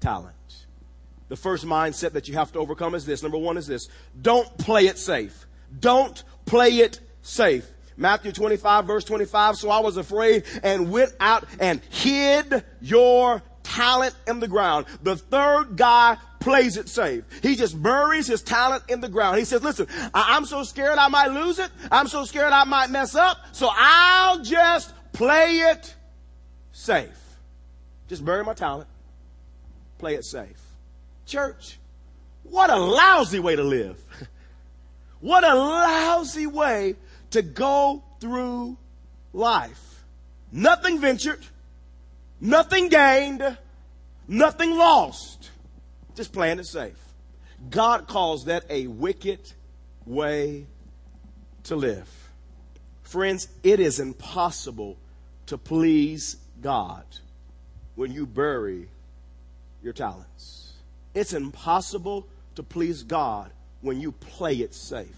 talent. 0.00 0.34
The 1.28 1.36
first 1.36 1.64
mindset 1.64 2.12
that 2.12 2.28
you 2.28 2.34
have 2.34 2.52
to 2.52 2.58
overcome 2.58 2.94
is 2.94 3.06
this. 3.06 3.22
Number 3.22 3.38
one 3.38 3.56
is 3.56 3.66
this. 3.66 3.88
Don't 4.20 4.58
play 4.58 4.86
it 4.86 4.98
safe. 4.98 5.46
Don't 5.80 6.22
play 6.44 6.78
it 6.78 7.00
safe. 7.22 7.68
Matthew 7.96 8.32
25 8.32 8.86
verse 8.86 9.04
25. 9.04 9.56
So 9.56 9.70
I 9.70 9.80
was 9.80 9.96
afraid 9.96 10.44
and 10.62 10.90
went 10.90 11.12
out 11.20 11.44
and 11.60 11.80
hid 11.90 12.64
your 12.80 13.42
talent 13.62 14.14
in 14.26 14.40
the 14.40 14.48
ground. 14.48 14.86
The 15.02 15.16
third 15.16 15.76
guy 15.76 16.16
plays 16.40 16.76
it 16.76 16.88
safe. 16.88 17.24
He 17.42 17.54
just 17.54 17.80
buries 17.80 18.26
his 18.26 18.42
talent 18.42 18.84
in 18.88 19.00
the 19.00 19.08
ground. 19.08 19.38
He 19.38 19.44
says, 19.44 19.62
listen, 19.62 19.86
I- 20.12 20.36
am 20.36 20.44
so 20.44 20.64
scared 20.64 20.98
I 20.98 21.08
might 21.08 21.28
lose 21.28 21.58
it. 21.58 21.70
I'm 21.90 22.08
so 22.08 22.24
scared 22.24 22.52
I 22.52 22.64
might 22.64 22.90
mess 22.90 23.14
up. 23.14 23.38
So 23.52 23.70
I'll 23.72 24.42
just 24.42 24.92
play 25.12 25.58
it 25.58 25.94
safe. 26.72 27.10
Just 28.08 28.24
bury 28.24 28.44
my 28.44 28.54
talent. 28.54 28.88
Play 29.98 30.14
it 30.16 30.24
safe. 30.24 30.60
Church, 31.26 31.78
what 32.42 32.70
a 32.70 32.76
lousy 32.76 33.38
way 33.38 33.56
to 33.56 33.62
live. 33.62 34.04
what 35.22 35.44
a 35.44 35.54
lousy 35.54 36.46
way 36.46 36.96
to 37.30 37.42
go 37.42 38.02
through 38.20 38.76
life. 39.32 40.04
Nothing 40.50 40.98
ventured, 40.98 41.46
nothing 42.40 42.88
gained, 42.88 43.56
nothing 44.28 44.76
lost. 44.76 45.50
Just 46.16 46.32
playing 46.32 46.58
it 46.58 46.66
safe. 46.66 46.98
God 47.70 48.08
calls 48.08 48.46
that 48.46 48.64
a 48.68 48.88
wicked 48.88 49.40
way 50.04 50.66
to 51.64 51.76
live. 51.76 52.08
Friends, 53.02 53.46
it 53.62 53.78
is 53.78 54.00
impossible 54.00 54.98
to 55.46 55.56
please 55.56 56.36
God 56.60 57.04
when 57.94 58.10
you 58.10 58.26
bury 58.26 58.88
your 59.82 59.92
talents. 59.92 60.72
It's 61.14 61.32
impossible 61.32 62.26
to 62.56 62.64
please 62.64 63.04
God 63.04 63.52
when 63.82 64.00
you 64.00 64.12
play 64.12 64.54
it 64.56 64.74
safe. 64.74 65.14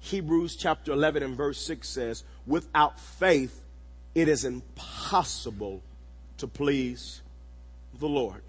Hebrews 0.00 0.56
chapter 0.56 0.92
11 0.92 1.22
and 1.22 1.36
verse 1.36 1.58
6 1.66 1.88
says, 1.88 2.22
without 2.46 3.00
faith, 3.00 3.60
it 4.14 4.28
is 4.28 4.44
impossible 4.44 5.82
to 6.38 6.46
please 6.46 7.20
the 7.98 8.06
Lord. 8.06 8.42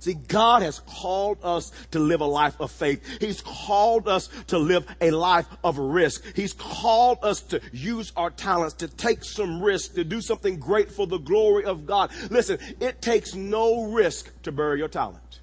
See, 0.00 0.14
God 0.14 0.62
has 0.62 0.80
called 0.80 1.38
us 1.44 1.70
to 1.92 2.00
live 2.00 2.20
a 2.20 2.26
life 2.26 2.60
of 2.60 2.72
faith. 2.72 3.20
He's 3.20 3.40
called 3.40 4.08
us 4.08 4.28
to 4.48 4.58
live 4.58 4.84
a 5.00 5.12
life 5.12 5.46
of 5.62 5.78
risk. 5.78 6.24
He's 6.34 6.52
called 6.52 7.18
us 7.22 7.40
to 7.42 7.60
use 7.72 8.12
our 8.16 8.30
talents, 8.30 8.74
to 8.76 8.88
take 8.88 9.22
some 9.22 9.62
risk, 9.62 9.94
to 9.94 10.02
do 10.02 10.20
something 10.20 10.58
great 10.58 10.90
for 10.90 11.06
the 11.06 11.18
glory 11.18 11.64
of 11.64 11.86
God. 11.86 12.10
Listen, 12.30 12.58
it 12.80 13.00
takes 13.00 13.36
no 13.36 13.84
risk 13.92 14.32
to 14.42 14.50
bury 14.50 14.78
your 14.78 14.88
talent. 14.88 15.38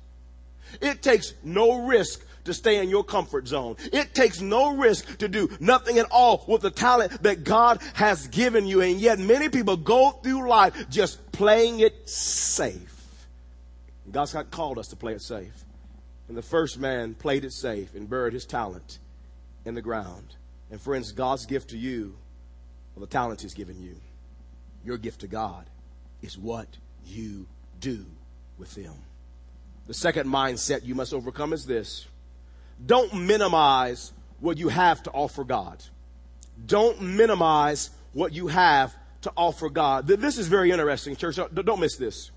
It 0.82 1.02
takes 1.02 1.34
no 1.42 1.86
risk 1.86 2.22
to 2.50 2.54
stay 2.54 2.82
in 2.82 2.90
your 2.90 3.04
comfort 3.04 3.48
zone. 3.48 3.78
It 3.94 4.14
takes 4.14 4.42
no 4.42 4.76
risk 4.76 5.18
to 5.20 5.28
do 5.28 5.50
nothing 5.60 5.98
at 5.98 6.08
all 6.12 6.44
with 6.48 6.62
the 6.62 6.72
talent 6.72 7.24
that 7.24 7.44
God 7.44 7.82
has 7.94 8.28
given 8.28 8.66
you. 8.66 8.82
And 8.82 9.00
yet 9.00 9.20
many 9.20 9.50
people 9.50 9.78
go 9.78 10.12
through 10.12 10.50
life 10.50 10.90
just 10.90 11.32
playing 11.32 11.80
it 11.80 12.10
safe. 12.10 12.96
God's 14.12 14.34
not 14.34 14.52
called 14.52 14.80
us 14.80 14.88
to 14.90 14.96
play 14.96 15.14
it 15.14 15.22
safe. 15.22 15.54
And 16.28 16.38
the 16.38 16.42
first 16.42 16.80
man 16.80 17.16
played 17.16 17.46
it 17.46 17.54
safe 17.54 17.96
and 17.96 18.10
buried 18.10 18.34
his 18.34 18.46
talent 18.46 19.00
in 19.66 19.76
the 19.76 19.82
ground. 19.82 20.36
And 20.72 20.80
friends, 20.80 21.12
God's 21.12 21.46
gift 21.46 21.70
to 21.72 21.78
you, 21.78 22.16
well, 22.96 23.06
the 23.06 23.12
talent 23.12 23.42
he's 23.42 23.54
given 23.54 23.82
you, 23.82 23.96
your 24.86 24.98
gift 24.98 25.22
to 25.22 25.28
God 25.28 25.66
is 26.22 26.38
what 26.38 26.68
you 27.06 27.48
do 27.80 28.06
with 28.58 28.74
them. 28.76 28.94
The 29.88 29.94
second 29.94 30.30
mindset 30.30 30.86
you 30.86 30.94
must 30.94 31.14
overcome 31.14 31.54
is 31.54 31.66
this 31.66 32.06
don't 32.86 33.14
minimize 33.14 34.14
what 34.40 34.58
you 34.58 34.70
have 34.70 35.04
to 35.04 35.12
offer 35.12 35.44
God. 35.44 35.84
Don't 36.66 37.02
minimize 37.02 37.90
what 38.14 38.34
you 38.34 38.48
have 38.48 38.96
to 39.22 39.32
offer 39.36 39.70
God. 39.70 40.08
This 40.08 40.38
is 40.38 40.48
very 40.48 40.72
interesting, 40.72 41.16
church. 41.16 41.38
Don't 41.54 41.80
miss 41.80 41.98
this. 41.98 42.32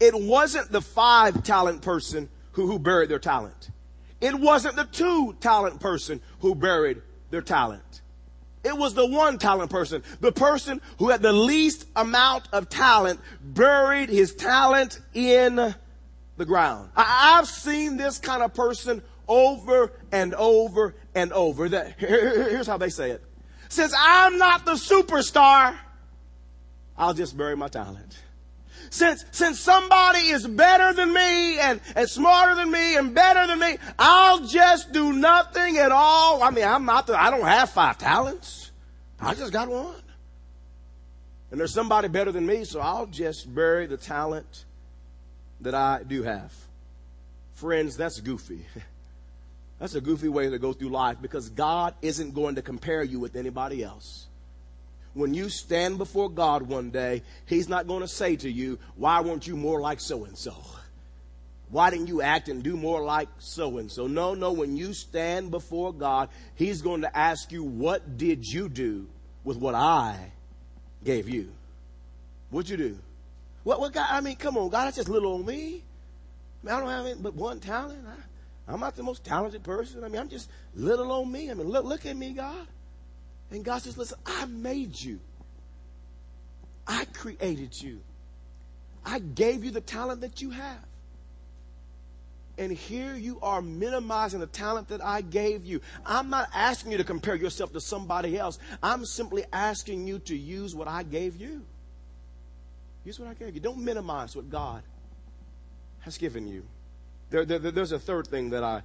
It 0.00 0.14
wasn't 0.14 0.70
the 0.70 0.80
five 0.80 1.42
talent 1.42 1.82
person 1.82 2.28
who, 2.52 2.66
who 2.66 2.78
buried 2.78 3.08
their 3.08 3.18
talent. 3.18 3.70
It 4.20 4.34
wasn't 4.34 4.76
the 4.76 4.84
two 4.84 5.36
talent 5.40 5.80
person 5.80 6.20
who 6.40 6.54
buried 6.54 7.02
their 7.30 7.42
talent. 7.42 8.00
It 8.64 8.76
was 8.76 8.94
the 8.94 9.06
one 9.06 9.38
talent 9.38 9.70
person. 9.70 10.02
The 10.20 10.32
person 10.32 10.80
who 10.98 11.10
had 11.10 11.20
the 11.20 11.32
least 11.32 11.86
amount 11.94 12.48
of 12.52 12.70
talent 12.70 13.20
buried 13.42 14.08
his 14.08 14.34
talent 14.34 15.00
in 15.12 15.74
the 16.36 16.44
ground. 16.44 16.90
I, 16.96 17.36
have 17.36 17.46
seen 17.46 17.96
this 17.96 18.18
kind 18.18 18.42
of 18.42 18.54
person 18.54 19.02
over 19.28 19.92
and 20.12 20.34
over 20.34 20.94
and 21.14 21.32
over. 21.32 21.68
That, 21.68 21.94
here's 21.98 22.66
how 22.66 22.78
they 22.78 22.90
say 22.90 23.10
it. 23.10 23.22
Since 23.68 23.94
I'm 23.98 24.38
not 24.38 24.64
the 24.64 24.72
superstar, 24.72 25.76
I'll 26.96 27.14
just 27.14 27.36
bury 27.36 27.56
my 27.56 27.68
talent. 27.68 28.18
Since, 28.90 29.24
since 29.32 29.58
somebody 29.58 30.20
is 30.28 30.46
better 30.46 30.92
than 30.92 31.12
me 31.12 31.58
and, 31.58 31.80
and 31.96 32.08
smarter 32.08 32.54
than 32.54 32.70
me 32.70 32.96
and 32.96 33.12
better 33.12 33.46
than 33.46 33.58
me, 33.58 33.78
I'll 33.98 34.46
just 34.46 34.92
do 34.92 35.12
nothing 35.12 35.78
at 35.78 35.90
all. 35.90 36.42
I 36.42 36.50
mean, 36.50 36.64
I'm 36.64 36.84
not 36.84 37.08
the, 37.08 37.20
I 37.20 37.30
don't 37.30 37.44
have 37.44 37.70
five 37.70 37.98
talents. 37.98 38.70
I 39.18 39.34
just 39.34 39.52
got 39.52 39.68
one. 39.68 39.96
And 41.50 41.58
there's 41.58 41.74
somebody 41.74 42.08
better 42.08 42.30
than 42.30 42.46
me, 42.46 42.64
so 42.64 42.80
I'll 42.80 43.06
just 43.06 43.52
bury 43.52 43.86
the 43.86 43.96
talent 43.96 44.64
that 45.60 45.74
I 45.74 46.02
do 46.06 46.22
have. 46.22 46.52
Friends, 47.54 47.96
that's 47.96 48.20
goofy. 48.20 48.64
That's 49.84 49.96
a 49.96 50.00
goofy 50.00 50.30
way 50.30 50.48
to 50.48 50.58
go 50.58 50.72
through 50.72 50.88
life 50.88 51.18
because 51.20 51.50
God 51.50 51.92
isn't 52.00 52.32
going 52.32 52.54
to 52.54 52.62
compare 52.62 53.02
you 53.02 53.20
with 53.20 53.36
anybody 53.36 53.84
else. 53.84 54.28
When 55.12 55.34
you 55.34 55.50
stand 55.50 55.98
before 55.98 56.30
God 56.30 56.62
one 56.62 56.88
day, 56.88 57.20
He's 57.44 57.68
not 57.68 57.86
going 57.86 58.00
to 58.00 58.08
say 58.08 58.34
to 58.36 58.50
you, 58.50 58.78
Why 58.96 59.20
weren't 59.20 59.46
you 59.46 59.58
more 59.58 59.82
like 59.82 60.00
so 60.00 60.24
and 60.24 60.38
so? 60.38 60.56
Why 61.68 61.90
didn't 61.90 62.06
you 62.06 62.22
act 62.22 62.48
and 62.48 62.62
do 62.62 62.78
more 62.78 63.04
like 63.04 63.28
so 63.38 63.76
and 63.76 63.92
so? 63.92 64.06
No, 64.06 64.32
no, 64.32 64.52
when 64.52 64.74
you 64.74 64.94
stand 64.94 65.50
before 65.50 65.92
God, 65.92 66.30
He's 66.54 66.80
going 66.80 67.02
to 67.02 67.14
ask 67.14 67.52
you, 67.52 67.62
What 67.62 68.16
did 68.16 68.50
you 68.50 68.70
do 68.70 69.06
with 69.44 69.58
what 69.58 69.74
I 69.74 70.32
gave 71.04 71.28
you? 71.28 71.52
What'd 72.48 72.70
you 72.70 72.78
do? 72.78 72.98
What, 73.64 73.80
what 73.80 73.92
God? 73.92 74.06
I 74.08 74.22
mean, 74.22 74.36
come 74.36 74.56
on, 74.56 74.70
God, 74.70 74.86
that's 74.86 74.96
just 74.96 75.10
little 75.10 75.34
on 75.34 75.44
me. 75.44 75.82
I, 76.62 76.66
mean, 76.66 76.74
I 76.74 76.80
don't 76.80 76.88
have 76.88 77.04
any 77.04 77.20
but 77.20 77.34
one 77.34 77.60
talent. 77.60 78.02
I, 78.08 78.14
I'm 78.66 78.80
not 78.80 78.96
the 78.96 79.02
most 79.02 79.24
talented 79.24 79.62
person. 79.62 80.04
I 80.04 80.08
mean, 80.08 80.20
I'm 80.20 80.28
just 80.28 80.50
little 80.74 81.12
on 81.12 81.30
me. 81.30 81.50
I 81.50 81.54
mean, 81.54 81.68
look, 81.68 81.84
look 81.84 82.06
at 82.06 82.16
me, 82.16 82.32
God. 82.32 82.66
And 83.50 83.64
God 83.64 83.82
says, 83.82 83.98
listen, 83.98 84.18
I 84.24 84.46
made 84.46 84.98
you. 84.98 85.20
I 86.86 87.04
created 87.12 87.80
you. 87.80 88.00
I 89.04 89.18
gave 89.18 89.64
you 89.64 89.70
the 89.70 89.80
talent 89.80 90.22
that 90.22 90.40
you 90.40 90.50
have. 90.50 90.78
And 92.56 92.72
here 92.72 93.14
you 93.16 93.38
are 93.42 93.60
minimizing 93.60 94.40
the 94.40 94.46
talent 94.46 94.88
that 94.88 95.04
I 95.04 95.20
gave 95.20 95.64
you. 95.64 95.80
I'm 96.06 96.30
not 96.30 96.48
asking 96.54 96.92
you 96.92 96.98
to 96.98 97.04
compare 97.04 97.34
yourself 97.34 97.72
to 97.72 97.80
somebody 97.80 98.38
else. 98.38 98.58
I'm 98.82 99.04
simply 99.04 99.44
asking 99.52 100.06
you 100.06 100.20
to 100.20 100.36
use 100.36 100.74
what 100.74 100.86
I 100.86 101.02
gave 101.02 101.36
you. 101.36 101.62
Use 103.04 103.18
what 103.18 103.28
I 103.28 103.34
gave 103.34 103.54
you. 103.54 103.60
Don't 103.60 103.78
minimize 103.78 104.36
what 104.36 104.48
God 104.48 104.82
has 106.00 106.16
given 106.16 106.46
you. 106.46 106.64
There, 107.34 107.44
there, 107.44 107.58
there's 107.58 107.90
a 107.90 107.98
third 107.98 108.28
thing 108.28 108.50
that 108.50 108.62
I, 108.62 108.82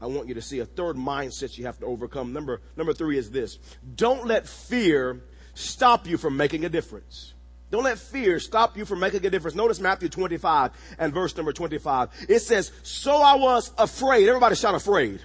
I 0.00 0.06
want 0.06 0.26
you 0.26 0.34
to 0.34 0.42
see, 0.42 0.58
a 0.58 0.66
third 0.66 0.96
mindset 0.96 1.56
you 1.56 1.66
have 1.66 1.78
to 1.78 1.86
overcome. 1.86 2.32
Number, 2.32 2.60
number 2.76 2.92
three 2.92 3.16
is 3.16 3.30
this. 3.30 3.60
Don't 3.94 4.26
let 4.26 4.48
fear 4.48 5.22
stop 5.54 6.08
you 6.08 6.16
from 6.16 6.36
making 6.36 6.64
a 6.64 6.68
difference. 6.68 7.34
Don't 7.70 7.84
let 7.84 8.00
fear 8.00 8.40
stop 8.40 8.76
you 8.76 8.84
from 8.84 8.98
making 8.98 9.24
a 9.24 9.30
difference. 9.30 9.54
Notice 9.54 9.78
Matthew 9.78 10.08
25 10.08 10.72
and 10.98 11.14
verse 11.14 11.36
number 11.36 11.52
25. 11.52 12.26
It 12.28 12.40
says, 12.40 12.72
so 12.82 13.14
I 13.14 13.36
was 13.36 13.70
afraid. 13.78 14.28
Everybody 14.28 14.56
shout 14.56 14.74
afraid. 14.74 15.20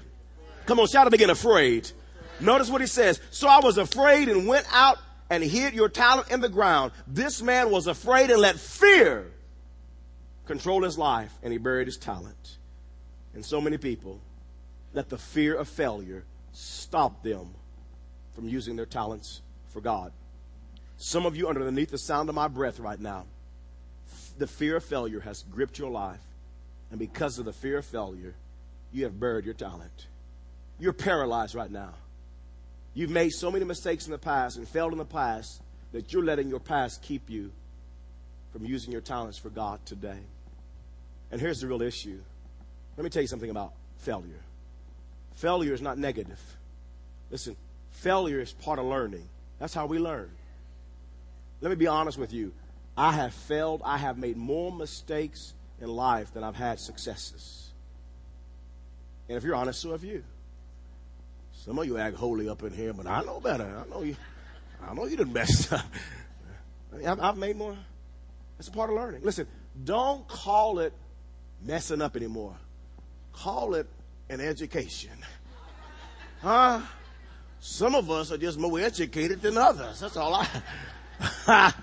Come 0.68 0.80
on, 0.80 0.86
shout 0.86 1.08
it 1.08 1.14
again, 1.14 1.32
afraid. 1.32 1.90
Notice 2.40 2.70
what 2.70 2.82
he 2.82 2.88
says. 2.88 3.20
So 3.32 3.48
I 3.48 3.62
was 3.62 3.80
afraid 3.80 4.30
and 4.30 4.46
went 4.46 4.68
out 4.72 5.00
and 5.32 5.44
hid 5.44 5.74
your 5.74 5.90
talent 5.90 6.30
in 6.30 6.40
the 6.40 6.50
ground. 6.50 6.92
This 7.08 7.42
man 7.42 7.72
was 7.72 7.88
afraid 7.88 8.30
and 8.30 8.40
let 8.40 8.58
fear 8.58 9.32
control 10.46 10.84
his 10.84 11.00
life 11.00 11.34
and 11.42 11.52
he 11.52 11.58
buried 11.58 11.88
his 11.88 11.98
talent. 11.98 12.59
And 13.40 13.46
so 13.46 13.62
many 13.62 13.78
people 13.78 14.20
let 14.94 15.08
the 15.08 15.18
fear 15.18 15.56
of 15.56 15.70
failure 15.70 16.26
stop 16.52 17.24
them 17.24 17.52
from 18.36 18.50
using 18.50 18.76
their 18.76 18.86
talents 18.86 19.42
for 19.70 19.80
God. 19.80 20.12
Some 20.98 21.26
of 21.26 21.38
you, 21.38 21.48
underneath 21.48 21.90
the 21.90 21.98
sound 21.98 22.28
of 22.28 22.36
my 22.36 22.50
breath 22.50 22.82
right 22.82 23.00
now, 23.00 23.28
the 24.38 24.46
fear 24.46 24.76
of 24.76 24.84
failure 24.84 25.22
has 25.22 25.44
gripped 25.44 25.80
your 25.80 25.90
life. 25.90 26.20
And 26.92 27.00
because 27.00 27.40
of 27.40 27.46
the 27.46 27.54
fear 27.54 27.78
of 27.78 27.86
failure, 27.86 28.36
you 28.92 29.06
have 29.06 29.18
buried 29.18 29.46
your 29.46 29.54
talent. 29.54 30.08
You're 30.78 30.92
paralyzed 30.92 31.56
right 31.56 31.72
now. 31.72 31.94
You've 32.94 33.10
made 33.10 33.30
so 33.30 33.50
many 33.50 33.64
mistakes 33.64 34.06
in 34.06 34.12
the 34.12 34.18
past 34.18 34.58
and 34.58 34.68
failed 34.68 34.92
in 34.92 34.98
the 34.98 35.06
past 35.06 35.62
that 35.94 36.12
you're 36.12 36.26
letting 36.26 36.50
your 36.50 36.60
past 36.60 37.02
keep 37.02 37.30
you 37.30 37.54
from 38.52 38.66
using 38.66 38.92
your 38.92 39.00
talents 39.00 39.38
for 39.38 39.50
God 39.50 39.80
today. 39.86 40.20
And 41.32 41.40
here's 41.40 41.62
the 41.62 41.68
real 41.68 41.82
issue. 41.82 42.20
Let 43.00 43.06
me 43.06 43.12
tell 43.12 43.22
you 43.22 43.30
something 43.30 43.50
about 43.50 43.72
failure. 44.00 44.42
Failure 45.36 45.74
is 45.74 45.82
not 45.82 45.98
negative. 45.98 46.42
Listen, 47.32 47.56
failure 47.92 48.42
is 48.42 48.52
part 48.52 48.78
of 48.78 48.84
learning. 48.84 49.26
That's 49.58 49.74
how 49.74 49.86
we 49.86 50.00
learn. 50.00 50.30
Let 51.62 51.70
me 51.70 51.78
be 51.78 51.88
honest 51.88 52.18
with 52.18 52.34
you. 52.34 52.52
I 52.98 53.14
have 53.14 53.34
failed. 53.34 53.82
I 53.86 53.98
have 53.98 54.18
made 54.18 54.36
more 54.36 54.70
mistakes 54.70 55.54
in 55.80 55.88
life 55.88 56.34
than 56.34 56.44
I've 56.44 56.58
had 56.58 56.78
successes. 56.78 57.70
And 59.30 59.38
if 59.38 59.46
you're 59.46 59.56
honest, 59.56 59.80
so 59.80 59.92
have 59.92 60.04
you. 60.04 60.22
Some 61.54 61.80
of 61.80 61.86
you 61.86 61.98
act 61.98 62.18
holy 62.18 62.50
up 62.50 62.64
in 62.64 62.74
here, 62.74 62.92
but 62.92 63.08
I 63.08 63.24
know 63.24 63.40
better. 63.40 63.64
I 63.64 63.90
know 63.90 64.04
you. 64.04 64.18
I 64.86 64.94
know 64.94 65.06
you 65.06 65.16
didn't 65.16 65.32
mess 65.32 65.72
up. 65.72 65.86
I've 67.02 67.38
made 67.38 67.56
more. 67.56 67.78
It's 68.60 68.68
a 68.68 68.72
part 68.72 68.90
of 68.90 68.98
learning. 68.98 69.22
Listen, 69.24 69.48
don't 69.86 70.28
call 70.28 70.80
it 70.80 70.92
messing 71.64 72.02
up 72.02 72.18
anymore. 72.18 72.58
Call 73.40 73.76
it 73.76 73.88
an 74.30 74.42
education. 74.42 75.18
Huh? 76.42 76.82
Some 77.62 77.96
of 77.96 78.12
us 78.12 78.32
are 78.34 78.38
just 78.38 78.60
more 78.60 78.80
educated 78.80 79.42
than 79.42 79.58
others. 79.58 80.02
That's 80.02 80.18
all 80.18 80.36
I. 80.36 80.48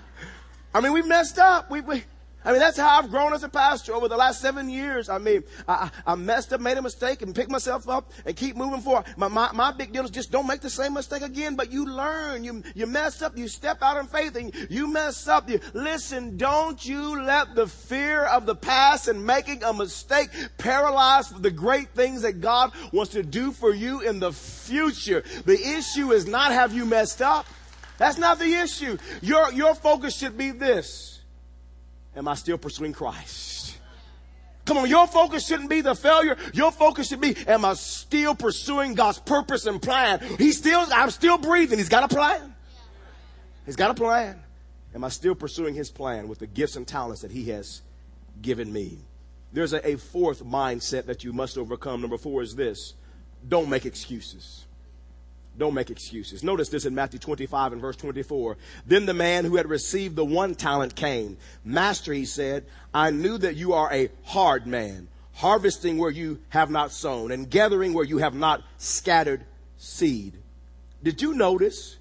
I 0.73 0.81
mean, 0.81 0.93
we 0.93 1.01
messed 1.01 1.39
up. 1.39 1.71
We, 1.71 1.81
we, 1.81 2.03
I 2.47 2.51
mean, 2.51 2.61
that's 2.61 2.77
how 2.77 2.97
I've 2.97 3.09
grown 3.09 3.33
as 3.33 3.43
a 3.43 3.49
pastor 3.49 3.93
over 3.93 4.07
the 4.07 4.15
last 4.15 4.39
seven 4.39 4.69
years. 4.69 5.09
I 5.09 5.17
mean, 5.17 5.43
I, 5.67 5.91
I 6.05 6.15
messed 6.15 6.53
up, 6.53 6.61
made 6.61 6.77
a 6.77 6.81
mistake, 6.81 7.21
and 7.21 7.35
picked 7.35 7.51
myself 7.51 7.89
up 7.89 8.13
and 8.25 8.37
keep 8.37 8.55
moving 8.55 8.79
forward. 8.79 9.03
My, 9.17 9.27
my, 9.27 9.51
my 9.51 9.73
big 9.73 9.91
deal 9.91 10.05
is 10.05 10.11
just 10.11 10.31
don't 10.31 10.47
make 10.47 10.61
the 10.61 10.69
same 10.69 10.93
mistake 10.93 11.23
again, 11.23 11.57
but 11.57 11.73
you 11.73 11.85
learn. 11.85 12.45
You, 12.45 12.63
you 12.73 12.87
mess 12.87 13.21
up, 13.21 13.37
you 13.37 13.49
step 13.49 13.79
out 13.81 13.97
in 13.97 14.05
faith, 14.05 14.37
and 14.37 14.53
you 14.69 14.87
mess 14.87 15.27
up. 15.27 15.49
You, 15.49 15.59
listen, 15.73 16.37
don't 16.37 16.85
you 16.85 17.21
let 17.21 17.53
the 17.53 17.67
fear 17.67 18.23
of 18.23 18.45
the 18.45 18.55
past 18.55 19.09
and 19.09 19.25
making 19.25 19.65
a 19.65 19.73
mistake 19.73 20.29
paralyze 20.57 21.27
the 21.27 21.51
great 21.51 21.89
things 21.89 22.21
that 22.21 22.39
God 22.39 22.71
wants 22.93 23.11
to 23.11 23.23
do 23.23 23.51
for 23.51 23.73
you 23.73 23.99
in 23.99 24.21
the 24.21 24.31
future. 24.31 25.21
The 25.43 25.61
issue 25.61 26.13
is 26.13 26.25
not 26.25 26.53
have 26.53 26.73
you 26.73 26.85
messed 26.85 27.21
up. 27.21 27.45
That's 27.97 28.17
not 28.17 28.39
the 28.39 28.53
issue. 28.53 28.97
Your, 29.21 29.51
your 29.51 29.75
focus 29.75 30.15
should 30.15 30.37
be 30.37 30.51
this. 30.51 31.16
Am 32.17 32.27
I 32.27 32.33
still 32.33 32.57
pursuing 32.57 32.93
Christ? 32.93 33.77
Come 34.65 34.77
on, 34.77 34.89
your 34.89 35.07
focus 35.07 35.47
shouldn't 35.47 35.69
be 35.69 35.79
the 35.79 35.95
failure. 35.95 36.35
Your 36.53 36.71
focus 36.73 37.07
should 37.07 37.21
be, 37.21 37.37
am 37.47 37.63
I 37.63 37.75
still 37.75 38.35
pursuing 38.35 38.95
God's 38.95 39.19
purpose 39.19 39.65
and 39.65 39.81
plan? 39.81 40.19
He's 40.37 40.57
still, 40.57 40.83
I'm 40.91 41.09
still 41.09 41.37
breathing. 41.37 41.77
He's 41.77 41.87
got 41.87 42.03
a 42.03 42.13
plan. 42.13 42.53
He's 43.65 43.77
got 43.77 43.91
a 43.91 43.93
plan. 43.93 44.41
Am 44.93 45.03
I 45.03 45.09
still 45.09 45.35
pursuing 45.35 45.73
His 45.73 45.89
plan 45.89 46.27
with 46.27 46.39
the 46.39 46.47
gifts 46.47 46.75
and 46.75 46.85
talents 46.85 47.21
that 47.21 47.31
He 47.31 47.45
has 47.45 47.81
given 48.41 48.73
me? 48.73 48.97
There's 49.53 49.71
a, 49.71 49.87
a 49.87 49.95
fourth 49.95 50.43
mindset 50.43 51.05
that 51.05 51.23
you 51.23 51.31
must 51.31 51.57
overcome. 51.57 52.01
Number 52.01 52.17
four 52.17 52.41
is 52.41 52.55
this. 52.55 52.95
Don't 53.47 53.69
make 53.69 53.85
excuses. 53.85 54.65
Don't 55.57 55.73
make 55.73 55.89
excuses. 55.89 56.43
Notice 56.43 56.69
this 56.69 56.85
in 56.85 56.93
Matthew 56.93 57.19
25 57.19 57.73
and 57.73 57.81
verse 57.81 57.95
24. 57.95 58.57
Then 58.85 59.05
the 59.05 59.13
man 59.13 59.43
who 59.43 59.55
had 59.55 59.67
received 59.67 60.15
the 60.15 60.25
one 60.25 60.53
talent 60.53 60.95
came. 60.95 61.37
Master, 61.65 62.13
he 62.13 62.25
said, 62.25 62.65
I 62.93 63.09
knew 63.09 63.37
that 63.39 63.55
you 63.55 63.73
are 63.73 63.91
a 63.91 64.09
hard 64.23 64.67
man, 64.67 65.07
harvesting 65.33 65.97
where 65.97 66.11
you 66.11 66.39
have 66.49 66.69
not 66.69 66.91
sown 66.91 67.31
and 67.31 67.49
gathering 67.49 67.93
where 67.93 68.05
you 68.05 68.19
have 68.19 68.35
not 68.35 68.63
scattered 68.77 69.45
seed. 69.77 70.33
Did 71.01 71.21
you 71.21 71.33
notice 71.33 71.97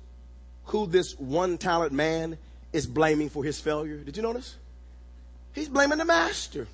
who 0.64 0.86
this 0.86 1.18
one 1.18 1.56
talent 1.56 1.92
man 1.92 2.36
is 2.72 2.86
blaming 2.86 3.30
for 3.30 3.42
his 3.42 3.58
failure? 3.58 3.96
Did 3.96 4.16
you 4.16 4.22
notice? 4.22 4.56
He's 5.54 5.68
blaming 5.70 5.98
the 5.98 6.04
master. 6.04 6.66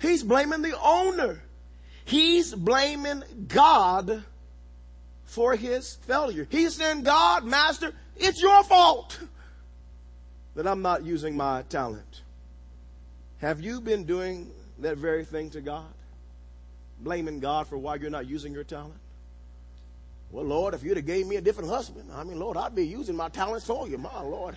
He's 0.00 0.22
blaming 0.22 0.62
the 0.62 0.78
owner. 0.80 1.42
He's 2.04 2.54
blaming 2.54 3.24
God 3.48 4.22
for 5.28 5.54
his 5.54 5.96
failure. 6.06 6.46
He's 6.50 6.74
saying, 6.74 7.02
God, 7.02 7.44
Master, 7.44 7.92
it's 8.16 8.40
your 8.40 8.64
fault 8.64 9.20
that 10.54 10.66
I'm 10.66 10.80
not 10.80 11.04
using 11.04 11.36
my 11.36 11.62
talent. 11.68 12.22
Have 13.38 13.60
you 13.60 13.80
been 13.80 14.04
doing 14.04 14.50
that 14.78 14.96
very 14.96 15.24
thing 15.24 15.50
to 15.50 15.60
God? 15.60 15.84
Blaming 17.00 17.40
God 17.40 17.68
for 17.68 17.76
why 17.76 17.96
you're 17.96 18.10
not 18.10 18.26
using 18.26 18.54
your 18.54 18.64
talent? 18.64 18.98
Well, 20.30 20.46
Lord, 20.46 20.72
if 20.72 20.82
you'd 20.82 20.96
have 20.96 21.06
gave 21.06 21.26
me 21.26 21.36
a 21.36 21.40
different 21.42 21.68
husband, 21.68 22.10
I 22.12 22.24
mean, 22.24 22.38
Lord, 22.38 22.56
I'd 22.56 22.74
be 22.74 22.86
using 22.86 23.14
my 23.14 23.28
talents 23.28 23.66
for 23.66 23.86
you. 23.86 23.98
My 23.98 24.22
Lord. 24.22 24.56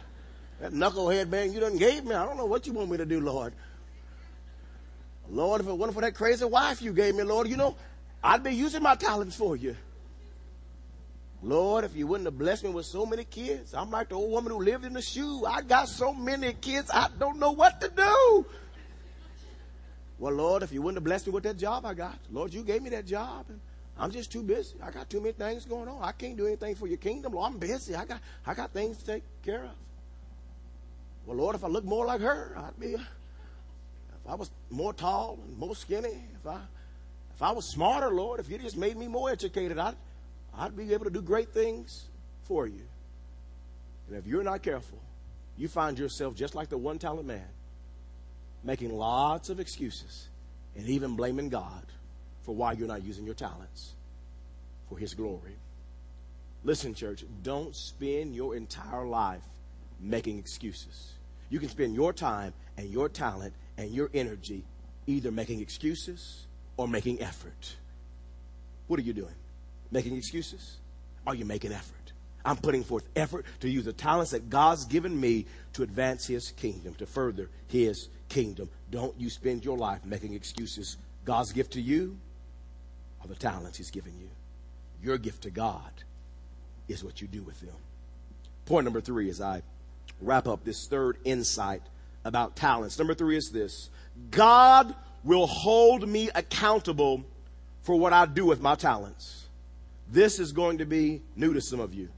That 0.62 0.72
knucklehead 0.72 1.28
man 1.28 1.52
you 1.52 1.60
done 1.60 1.78
gave 1.78 2.06
me, 2.06 2.16
I 2.16 2.26
don't 2.26 2.38
know 2.38 2.46
what 2.46 2.66
you 2.66 2.72
want 2.74 2.90
me 2.90 2.98
to 2.98 3.06
do, 3.06 3.20
Lord. 3.20 3.54
Lord, 5.30 5.60
if 5.62 5.68
it 5.68 5.74
wasn't 5.74 5.96
for 5.96 6.02
that 6.02 6.16
crazy 6.16 6.46
wife 6.46 6.82
you 6.82 6.94
gave 6.94 7.16
me, 7.16 7.24
Lord, 7.24 7.48
you 7.48 7.58
know, 7.58 7.76
I'd 8.24 8.44
be 8.44 8.52
using 8.52 8.82
my 8.82 8.96
talents 8.96 9.36
for 9.36 9.58
you. 9.58 9.76
Lord, 11.44 11.84
if 11.84 11.96
you 11.96 12.06
wouldn't 12.06 12.28
have 12.28 12.38
blessed 12.38 12.64
me 12.64 12.70
with 12.70 12.86
so 12.86 13.06
many 13.06 13.24
kids, 13.24 13.74
I'm 13.74 13.90
like 13.90 14.10
the 14.10 14.16
old 14.16 14.30
woman 14.30 14.52
who 14.52 14.62
lived 14.62 14.86
in 14.86 14.94
the 14.94 15.02
shoe. 15.02 15.44
I 15.46 15.62
got 15.62 15.90
so 15.90 16.14
many 16.14 16.54
kids, 16.54 16.92
I 16.94 17.10
don't 17.18 17.40
know 17.40 17.52
what 17.52 17.82
to 17.82 17.90
do. 17.90 18.46
Well, 20.20 20.34
Lord, 20.34 20.62
if 20.62 20.72
you 20.72 20.84
wouldn't 20.84 20.98
have 20.98 21.04
blessed 21.04 21.26
me 21.26 21.34
with 21.34 21.44
that 21.44 21.58
job 21.58 21.84
I 21.84 21.96
got, 21.96 22.20
Lord, 22.32 22.54
you 22.54 22.64
gave 22.64 22.84
me 22.84 22.92
that 22.92 23.08
job, 23.08 23.46
and 23.50 23.60
I'm 23.98 24.12
just 24.12 24.32
too 24.32 24.44
busy. 24.44 24.76
I 24.84 24.92
got 24.92 25.10
too 25.10 25.20
many 25.20 25.34
things 25.34 25.66
going 25.66 25.88
on. 25.88 26.04
I 26.04 26.12
can't 26.12 26.38
do 26.38 26.46
anything 26.46 26.76
for 26.76 26.86
your 26.86 26.98
kingdom. 26.98 27.34
Lord, 27.34 27.54
I'm 27.54 27.58
busy. 27.58 27.96
I 27.96 28.06
got, 28.06 28.20
I 28.46 28.54
got 28.54 28.72
things 28.72 28.98
to 28.98 29.06
take 29.06 29.24
care 29.44 29.64
of. 29.64 29.72
Well, 31.26 31.38
Lord, 31.38 31.56
if 31.56 31.64
I 31.64 31.68
look 31.68 31.86
more 31.86 32.06
like 32.06 32.22
her, 32.22 32.56
I'd 32.56 32.80
be. 32.80 32.94
If 32.94 34.28
I 34.28 34.36
was 34.36 34.52
more 34.70 34.94
tall 34.94 35.40
and 35.44 35.58
more 35.58 35.76
skinny, 35.76 36.24
if 36.40 36.46
I, 36.46 36.60
if 37.34 37.42
I 37.42 37.52
was 37.52 37.66
smarter, 37.66 38.12
Lord, 38.12 38.40
if 38.40 38.48
you 38.48 38.60
just 38.60 38.78
made 38.78 38.96
me 38.96 39.08
more 39.08 39.32
educated, 39.32 39.80
I'd. 39.80 39.96
I'd 40.58 40.76
be 40.76 40.94
able 40.94 41.06
to 41.06 41.12
do 41.12 41.22
great 41.22 41.54
things 41.54 42.06
for 42.44 42.68
you. 42.68 42.82
And 44.08 44.18
if 44.18 44.28
you're 44.28 44.44
not 44.44 44.62
careful, 44.62 45.00
you 45.58 45.68
find 45.68 45.98
yourself 45.98 46.36
just 46.36 46.56
like 46.56 46.70
the 46.70 46.78
one 46.78 47.00
talent 47.00 47.28
man, 47.28 47.48
making 48.64 48.92
lots 48.92 49.50
of 49.50 49.60
excuses 49.60 50.28
and 50.76 50.88
even 50.88 51.16
blaming 51.16 51.50
God 51.50 51.86
for 52.44 52.56
why 52.56 52.74
you're 52.74 52.88
not 52.88 53.04
using 53.04 53.26
your 53.26 53.36
talents 53.36 53.94
for 54.90 54.98
His 54.98 55.14
glory. 55.14 55.56
Listen, 56.64 56.94
church, 56.94 57.24
don't 57.44 57.76
spend 57.76 58.36
your 58.36 58.56
entire 58.56 59.06
life 59.06 59.44
making 60.00 60.38
excuses. 60.38 61.14
You 61.50 61.60
can 61.60 61.70
spend 61.70 61.96
your 61.96 62.14
time 62.14 62.54
and 62.78 62.90
your 62.90 63.10
talent 63.10 63.54
and 63.78 63.92
your 63.92 64.10
energy 64.14 64.64
either 65.08 65.32
making 65.32 65.60
excuses 65.60 66.46
or 66.78 66.88
making 66.88 67.22
effort. 67.22 67.76
What 68.88 69.00
are 69.00 69.04
you 69.04 69.14
doing? 69.14 69.34
Making 69.92 70.18
excuses? 70.18 70.78
Are 71.28 71.36
you 71.36 71.46
making 71.46 71.72
effort? 71.72 71.96
I'm 72.44 72.58
putting 72.58 72.84
forth 72.84 73.08
effort 73.16 73.46
to 73.60 73.70
use 73.70 73.86
the 73.86 73.94
talents 73.94 74.32
that 74.32 74.50
God's 74.50 74.86
given 74.86 75.20
me 75.20 75.46
to 75.74 75.84
advance 75.84 76.26
His 76.26 76.52
kingdom, 76.52 76.96
to 76.96 77.06
further 77.06 77.50
His 77.68 78.10
kingdom. 78.30 78.70
Don't 78.90 79.14
you 79.20 79.30
spend 79.30 79.64
your 79.64 79.78
life 79.78 80.04
making 80.06 80.34
excuses. 80.34 80.98
God's 81.24 81.54
gift 81.54 81.74
to 81.74 81.82
you 81.82 82.18
are 83.22 83.28
the 83.28 83.36
talents 83.36 83.78
He's 83.78 83.92
given 83.92 84.14
you. 84.20 84.30
Your 85.04 85.18
gift 85.18 85.44
to 85.44 85.52
God 85.52 85.92
is 86.88 87.04
what 87.04 87.22
you 87.22 87.28
do 87.28 87.44
with 87.44 87.60
them. 87.60 87.76
Point 88.66 88.86
number 88.86 89.02
three 89.02 89.30
as 89.30 89.42
I 89.42 89.62
wrap 90.22 90.48
up 90.48 90.64
this 90.64 90.88
third 90.88 91.18
insight 91.24 91.82
about 92.24 92.56
talents. 92.56 92.98
Number 92.98 93.14
three 93.14 93.38
is 93.38 93.52
this 93.52 93.90
God 94.30 94.96
will 95.24 95.48
hold 95.48 96.08
me 96.08 96.30
accountable 96.34 97.24
for 97.84 97.96
what 97.96 98.14
I 98.14 98.26
do 98.26 98.46
with 98.46 98.62
my 98.62 98.76
talents. 98.76 99.41
This 100.12 100.40
is 100.40 100.52
going 100.52 100.80
to 100.80 100.86
be 100.86 101.22
new 101.36 101.54
to 101.54 101.62
some 101.62 101.80
of 101.80 101.94
you. 101.94 102.10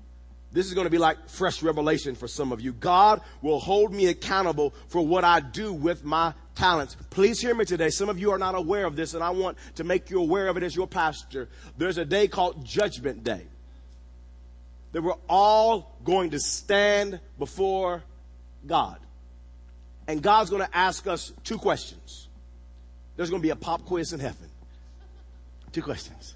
This 0.52 0.68
is 0.68 0.74
going 0.74 0.86
to 0.86 0.92
be 0.92 0.98
like 0.98 1.30
fresh 1.30 1.64
revelation 1.64 2.16
for 2.16 2.28
some 2.28 2.52
of 2.52 2.62
you. 2.62 2.74
God 2.74 3.22
will 3.42 3.60
hold 3.60 3.94
me 3.94 4.08
accountable 4.08 4.74
for 4.88 5.06
what 5.06 5.24
I 5.24 5.40
do 5.40 5.74
with 5.74 6.04
my 6.04 6.34
talents. 6.56 6.96
Please 7.10 7.40
hear 7.40 7.56
me 7.56 7.66
today. 7.66 7.90
Some 7.90 8.10
of 8.10 8.20
you 8.20 8.32
are 8.32 8.38
not 8.38 8.54
aware 8.56 8.86
of 8.86 8.96
this, 8.96 9.14
and 9.16 9.24
I 9.24 9.32
want 9.32 9.58
to 9.76 9.84
make 9.84 10.10
you 10.10 10.20
aware 10.20 10.48
of 10.48 10.58
it 10.58 10.64
as 10.64 10.76
your 10.76 10.88
pastor. 10.88 11.50
There's 11.78 11.98
a 11.98 12.06
day 12.06 12.28
called 12.28 12.66
Judgment 12.66 13.24
Day 13.24 13.46
that 14.92 15.02
we're 15.02 15.14
all 15.28 15.98
going 16.04 16.32
to 16.32 16.40
stand 16.40 17.20
before 17.40 18.04
God. 18.66 19.00
And 20.08 20.22
God's 20.22 20.50
going 20.50 20.66
to 20.66 20.78
ask 20.78 21.08
us 21.08 21.32
two 21.44 21.58
questions. 21.58 22.28
There's 23.16 23.30
going 23.30 23.42
to 23.42 23.46
be 23.46 23.52
a 23.52 23.56
pop 23.56 23.86
quiz 23.86 24.14
in 24.14 24.20
heaven. 24.20 24.50
Two 25.72 25.82
questions. 25.82 26.36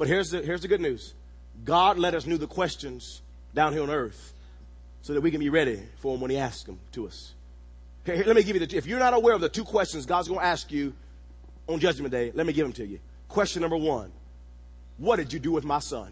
But 0.00 0.08
here's 0.08 0.30
the, 0.30 0.40
here's 0.40 0.62
the 0.62 0.68
good 0.68 0.80
news. 0.80 1.12
God 1.62 1.98
let 1.98 2.14
us 2.14 2.24
know 2.24 2.38
the 2.38 2.46
questions 2.46 3.20
down 3.54 3.74
here 3.74 3.82
on 3.82 3.90
earth 3.90 4.32
so 5.02 5.12
that 5.12 5.20
we 5.20 5.30
can 5.30 5.40
be 5.40 5.50
ready 5.50 5.78
for 5.98 6.14
Him 6.14 6.22
when 6.22 6.30
he 6.30 6.38
asks 6.38 6.62
them 6.62 6.78
to 6.92 7.06
us. 7.06 7.34
Here, 8.06 8.24
let 8.26 8.34
me 8.34 8.42
give 8.42 8.56
you 8.56 8.64
the, 8.64 8.76
if 8.78 8.86
you're 8.86 8.98
not 8.98 9.12
aware 9.12 9.34
of 9.34 9.42
the 9.42 9.50
two 9.50 9.62
questions 9.62 10.06
God's 10.06 10.26
going 10.26 10.40
to 10.40 10.46
ask 10.46 10.72
you 10.72 10.94
on 11.68 11.80
judgment 11.80 12.12
day, 12.12 12.32
let 12.34 12.46
me 12.46 12.54
give 12.54 12.64
them 12.64 12.72
to 12.72 12.86
you. 12.86 12.98
Question 13.28 13.60
number 13.60 13.76
one. 13.76 14.10
What 14.96 15.16
did 15.16 15.34
you 15.34 15.38
do 15.38 15.52
with 15.52 15.64
my 15.64 15.80
son? 15.80 16.10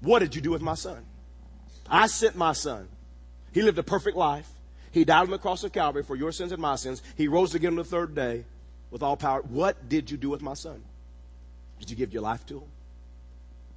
What 0.00 0.18
did 0.18 0.34
you 0.34 0.40
do 0.40 0.50
with 0.50 0.60
my 0.60 0.74
son? 0.74 1.04
I 1.88 2.08
sent 2.08 2.34
my 2.34 2.52
son. 2.52 2.88
He 3.52 3.62
lived 3.62 3.78
a 3.78 3.84
perfect 3.84 4.16
life. 4.16 4.50
He 4.90 5.04
died 5.04 5.22
on 5.22 5.30
the 5.30 5.38
cross 5.38 5.62
of 5.62 5.72
Calvary 5.72 6.02
for 6.02 6.16
your 6.16 6.32
sins 6.32 6.50
and 6.50 6.60
my 6.60 6.74
sins. 6.74 7.00
He 7.16 7.28
rose 7.28 7.54
again 7.54 7.74
on 7.74 7.76
the 7.76 7.84
third 7.84 8.12
day 8.16 8.44
with 8.90 9.04
all 9.04 9.16
power. 9.16 9.42
What 9.42 9.88
did 9.88 10.10
you 10.10 10.16
do 10.16 10.30
with 10.30 10.42
my 10.42 10.54
son? 10.54 10.82
Did 11.84 11.90
you 11.90 11.96
give 11.98 12.14
your 12.14 12.22
life 12.22 12.46
to 12.46 12.60
him? 12.60 12.68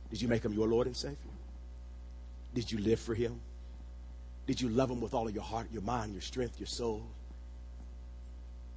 Did 0.10 0.22
you 0.22 0.30
make 0.30 0.46
him 0.46 0.54
your 0.54 0.66
Lord 0.70 0.88
and 0.88 0.96
Savior? 0.96 1.18
Did 2.54 2.72
you 2.72 2.78
live 2.78 3.02
for 3.02 3.14
him? 3.14 3.42
Did 4.46 4.62
you 4.62 4.70
love 4.70 4.90
him 4.90 5.02
with 5.02 5.14
all 5.14 5.28
of 5.28 5.36
your 5.36 5.44
heart, 5.44 5.68
your 5.74 5.82
mind, 5.82 6.14
your 6.14 6.22
strength, 6.22 6.58
your 6.58 6.68
soul? 6.68 7.06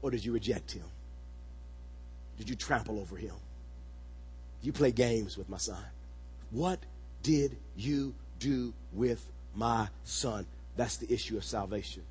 Or 0.03 0.11
did 0.11 0.25
you 0.25 0.33
reject 0.33 0.73
him? 0.73 0.83
Did 2.39 2.49
you 2.49 2.57
trample 2.57 2.99
over 2.99 3.17
him? 3.17 3.37
Did 4.63 4.67
you 4.67 4.73
play 4.73 4.91
games 4.91 5.39
with 5.39 5.49
my 5.49 5.59
son? 5.59 5.85
What 6.51 6.81
did 7.23 7.57
you 7.77 8.17
do 8.41 8.75
with 8.93 9.25
my 9.55 9.91
son? 10.03 10.45
That's 10.77 10.97
the 10.97 11.15
issue 11.15 11.37
of 11.37 11.45
salvation. 11.45 12.03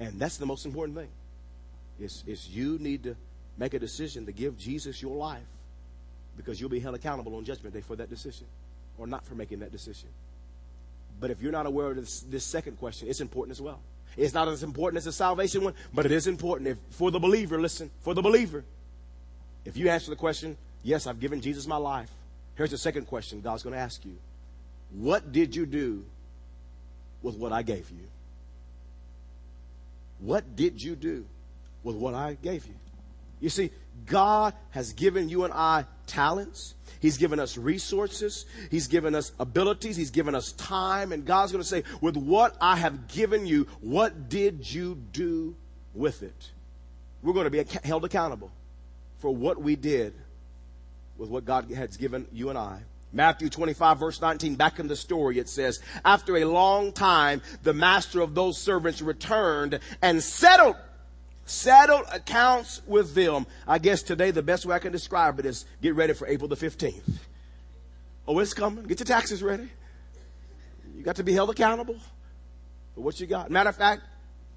And 0.00 0.20
that's 0.20 0.36
the 0.36 0.44
most 0.44 0.66
important 0.66 0.98
thing. 0.98 1.08
Is 1.98 2.22
is 2.26 2.46
you 2.50 2.76
need 2.78 3.04
to 3.04 3.16
make 3.56 3.72
a 3.72 3.78
decision 3.78 4.26
to 4.26 4.32
give 4.32 4.58
Jesus 4.58 5.00
your 5.00 5.16
life 5.16 5.46
because 6.36 6.60
you'll 6.60 6.70
be 6.70 6.80
held 6.80 6.94
accountable 6.94 7.34
on 7.36 7.44
judgment 7.44 7.74
day 7.74 7.80
for 7.80 7.96
that 7.96 8.10
decision 8.10 8.46
or 8.98 9.06
not 9.06 9.24
for 9.24 9.34
making 9.34 9.60
that 9.60 9.72
decision. 9.72 10.08
But 11.20 11.30
if 11.30 11.40
you're 11.40 11.52
not 11.52 11.66
aware 11.66 11.90
of 11.90 11.96
this, 11.96 12.20
this 12.20 12.44
second 12.44 12.78
question, 12.78 13.08
it's 13.08 13.20
important 13.20 13.52
as 13.52 13.60
well. 13.60 13.80
It's 14.16 14.34
not 14.34 14.48
as 14.48 14.62
important 14.62 14.98
as 14.98 15.04
the 15.04 15.12
salvation 15.12 15.64
one, 15.64 15.74
but 15.92 16.06
it 16.06 16.12
is 16.12 16.26
important 16.26 16.68
if, 16.68 16.78
for 16.90 17.10
the 17.10 17.18
believer. 17.18 17.60
Listen, 17.60 17.90
for 18.00 18.14
the 18.14 18.22
believer, 18.22 18.64
if 19.64 19.76
you 19.76 19.88
answer 19.88 20.10
the 20.10 20.16
question, 20.16 20.56
yes, 20.82 21.06
I've 21.06 21.20
given 21.20 21.40
Jesus 21.40 21.66
my 21.66 21.76
life. 21.76 22.10
Here's 22.54 22.70
the 22.70 22.78
second 22.78 23.06
question 23.06 23.40
God's 23.40 23.62
going 23.62 23.74
to 23.74 23.80
ask 23.80 24.04
you. 24.04 24.16
What 24.92 25.32
did 25.32 25.56
you 25.56 25.66
do 25.66 26.04
with 27.22 27.36
what 27.36 27.52
I 27.52 27.62
gave 27.62 27.90
you? 27.90 28.06
What 30.20 30.54
did 30.54 30.80
you 30.82 30.94
do 30.94 31.26
with 31.82 31.96
what 31.96 32.14
I 32.14 32.36
gave 32.40 32.66
you? 32.66 32.74
You 33.40 33.50
see, 33.50 33.70
God 34.06 34.54
has 34.70 34.92
given 34.92 35.28
you 35.28 35.44
and 35.44 35.52
I 35.52 35.86
talents. 36.06 36.74
He's 37.00 37.18
given 37.18 37.38
us 37.38 37.56
resources. 37.58 38.46
He's 38.70 38.86
given 38.88 39.14
us 39.14 39.32
abilities. 39.38 39.96
He's 39.96 40.10
given 40.10 40.34
us 40.34 40.52
time. 40.52 41.12
And 41.12 41.24
God's 41.24 41.52
going 41.52 41.62
to 41.62 41.68
say, 41.68 41.84
with 42.00 42.16
what 42.16 42.56
I 42.60 42.76
have 42.76 43.08
given 43.08 43.46
you, 43.46 43.66
what 43.80 44.28
did 44.28 44.72
you 44.72 44.96
do 45.12 45.54
with 45.94 46.22
it? 46.22 46.50
We're 47.22 47.34
going 47.34 47.50
to 47.50 47.50
be 47.50 47.64
held 47.84 48.04
accountable 48.04 48.50
for 49.18 49.34
what 49.34 49.60
we 49.60 49.76
did 49.76 50.14
with 51.16 51.30
what 51.30 51.44
God 51.44 51.70
has 51.70 51.96
given 51.96 52.26
you 52.32 52.50
and 52.50 52.58
I. 52.58 52.80
Matthew 53.12 53.48
25 53.48 53.98
verse 53.98 54.20
19, 54.20 54.56
back 54.56 54.80
in 54.80 54.88
the 54.88 54.96
story, 54.96 55.38
it 55.38 55.48
says, 55.48 55.80
after 56.04 56.36
a 56.36 56.44
long 56.44 56.92
time, 56.92 57.40
the 57.62 57.72
master 57.72 58.20
of 58.20 58.34
those 58.34 58.58
servants 58.58 59.00
returned 59.00 59.78
and 60.02 60.22
settled, 60.22 60.76
settled 61.46 62.06
accounts 62.12 62.80
with 62.86 63.14
them. 63.14 63.46
I 63.66 63.78
guess 63.78 64.02
today 64.02 64.30
the 64.30 64.42
best 64.42 64.66
way 64.66 64.74
I 64.74 64.78
can 64.78 64.92
describe 64.92 65.38
it 65.38 65.46
is 65.46 65.64
get 65.82 65.94
ready 65.94 66.14
for 66.14 66.26
April 66.26 66.48
the 66.48 66.56
15th. 66.56 67.02
Oh, 68.26 68.38
it's 68.38 68.54
coming. 68.54 68.84
Get 68.84 69.00
your 69.00 69.06
taxes 69.06 69.42
ready. 69.42 69.68
You 70.96 71.02
got 71.02 71.16
to 71.16 71.24
be 71.24 71.32
held 71.32 71.50
accountable 71.50 71.96
for 72.94 73.00
what 73.02 73.20
you 73.20 73.26
got. 73.26 73.50
Matter 73.50 73.68
of 73.68 73.76
fact, 73.76 74.02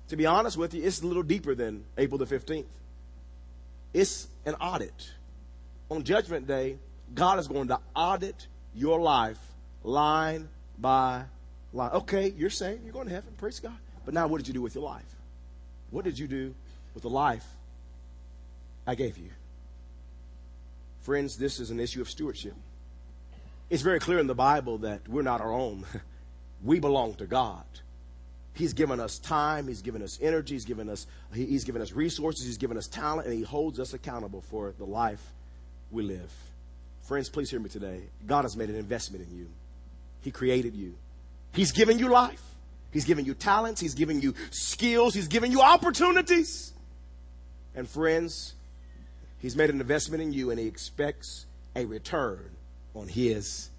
to 0.10 0.15
be 0.15 0.26
honest 0.26 0.56
with 0.56 0.73
you, 0.73 0.84
it's 0.84 1.02
a 1.02 1.08
little 1.08 1.23
deeper 1.23 1.54
than 1.54 1.84
April 1.97 2.17
the 2.17 2.26
15th. 2.26 2.65
It's 3.93 4.28
an 4.45 4.56
audit. 4.56 5.12
On 5.89 6.04
Judgment 6.04 6.47
Day, 6.47 6.78
God 7.13 7.39
is 7.39 7.47
going 7.47 7.67
to 7.69 7.80
audit 7.95 8.47
your 8.73 9.00
life 9.00 9.39
line 9.84 10.47
by 10.78 11.23
line. 11.73 11.91
Okay, 11.91 12.34
you're 12.38 12.50
saying 12.50 12.82
you're 12.84 12.93
going 12.93 13.08
to 13.08 13.13
heaven. 13.13 13.34
Praise 13.38 13.60
God. 13.60 13.78
But 14.06 14.13
now, 14.13 14.28
what 14.28 14.38
did 14.38 14.47
you 14.47 14.54
do 14.54 14.62
with 14.62 14.76
your 14.76 14.84
life? 14.84 15.04
What 15.89 16.06
did 16.06 16.19
you 16.19 16.28
do 16.28 16.54
with 16.97 17.03
the 17.03 17.10
life 17.12 17.45
I 18.88 18.95
gave 18.95 19.19
you? 19.19 19.29
Friends, 21.01 21.38
this 21.38 21.60
is 21.60 21.69
an 21.69 21.79
issue 21.79 22.01
of 22.01 22.10
stewardship. 22.10 22.55
It's 23.69 23.83
very 23.83 23.99
clear 23.99 24.17
in 24.17 24.25
the 24.25 24.33
Bible 24.33 24.79
that 24.79 25.07
we're 25.07 25.21
not 25.21 25.39
our 25.39 25.53
own. 25.53 25.86
we 26.63 26.79
belong 26.79 27.13
to 27.15 27.27
God. 27.27 27.65
He's 28.55 28.73
given 28.73 28.99
us 28.99 29.19
time, 29.19 29.67
He's 29.67 29.83
given 29.83 30.01
us 30.01 30.17
energy, 30.23 30.55
He's 30.55 30.65
given 30.65 30.89
us 30.89 31.05
He's 31.31 31.65
given 31.65 31.83
us 31.83 31.91
resources, 31.91 32.47
He's 32.47 32.57
given 32.57 32.77
us 32.77 32.88
talent, 32.88 33.27
and 33.27 33.38
He 33.38 33.43
holds 33.43 33.79
us 33.79 33.93
accountable 33.93 34.41
for 34.41 34.73
the 34.79 34.86
life 34.86 35.21
we 35.91 36.01
live. 36.01 36.33
Friends, 37.03 37.29
please 37.29 37.51
hear 37.51 37.60
me 37.60 37.69
today. 37.69 38.01
God 38.25 38.41
has 38.41 38.57
made 38.57 38.69
an 38.69 38.75
investment 38.75 39.23
in 39.29 39.38
you. 39.38 39.47
He 40.21 40.31
created 40.31 40.73
you. 40.73 40.95
He's 41.53 41.71
given 41.71 41.99
you 41.99 42.07
life. 42.07 42.41
He's 42.91 43.05
given 43.05 43.23
you 43.25 43.36
talents. 43.36 43.79
He's 43.79 43.93
given 43.93 44.19
you 44.19 44.33
skills. 44.49 45.13
He's 45.13 45.27
given 45.27 45.51
you 45.51 45.62
opportunities. 45.62 46.73
And 47.78 47.88
friends, 47.88 48.56
He's 49.40 49.56
made 49.56 49.70
an 49.70 49.80
investment 49.80 50.24
in 50.24 50.34
you 50.34 50.50
and 50.50 50.60
He 50.60 50.66
expects 50.66 51.46
a 51.76 51.86
return 51.86 52.50
on 52.96 53.08
His 53.08 53.70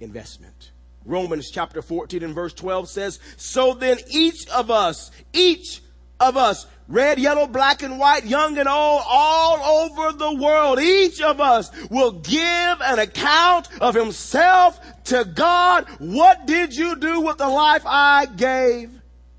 investment. 0.00 0.70
Romans 1.06 1.50
chapter 1.50 1.80
14 1.80 2.22
and 2.22 2.34
verse 2.34 2.52
12 2.52 2.90
says, 2.90 3.18
So 3.38 3.72
then 3.72 3.98
each 4.10 4.46
of 4.50 4.70
us, 4.70 5.10
each 5.32 5.80
of 6.20 6.36
us, 6.36 6.66
red, 6.88 7.18
yellow, 7.18 7.46
black, 7.46 7.82
and 7.82 7.98
white, 7.98 8.26
young 8.26 8.58
and 8.58 8.68
old, 8.68 9.02
all 9.08 9.86
over 9.86 10.12
the 10.16 10.34
world, 10.34 10.78
each 10.78 11.22
of 11.22 11.40
us 11.40 11.70
will 11.88 12.12
give 12.12 12.80
an 12.82 12.98
account 12.98 13.68
of 13.80 13.94
himself 13.94 14.78
to 15.04 15.24
God. 15.24 15.86
What 15.98 16.46
did 16.46 16.76
you 16.76 16.96
do 16.96 17.22
with 17.22 17.38
the 17.38 17.48
life 17.48 17.82
I 17.86 18.26
gave 18.26 18.90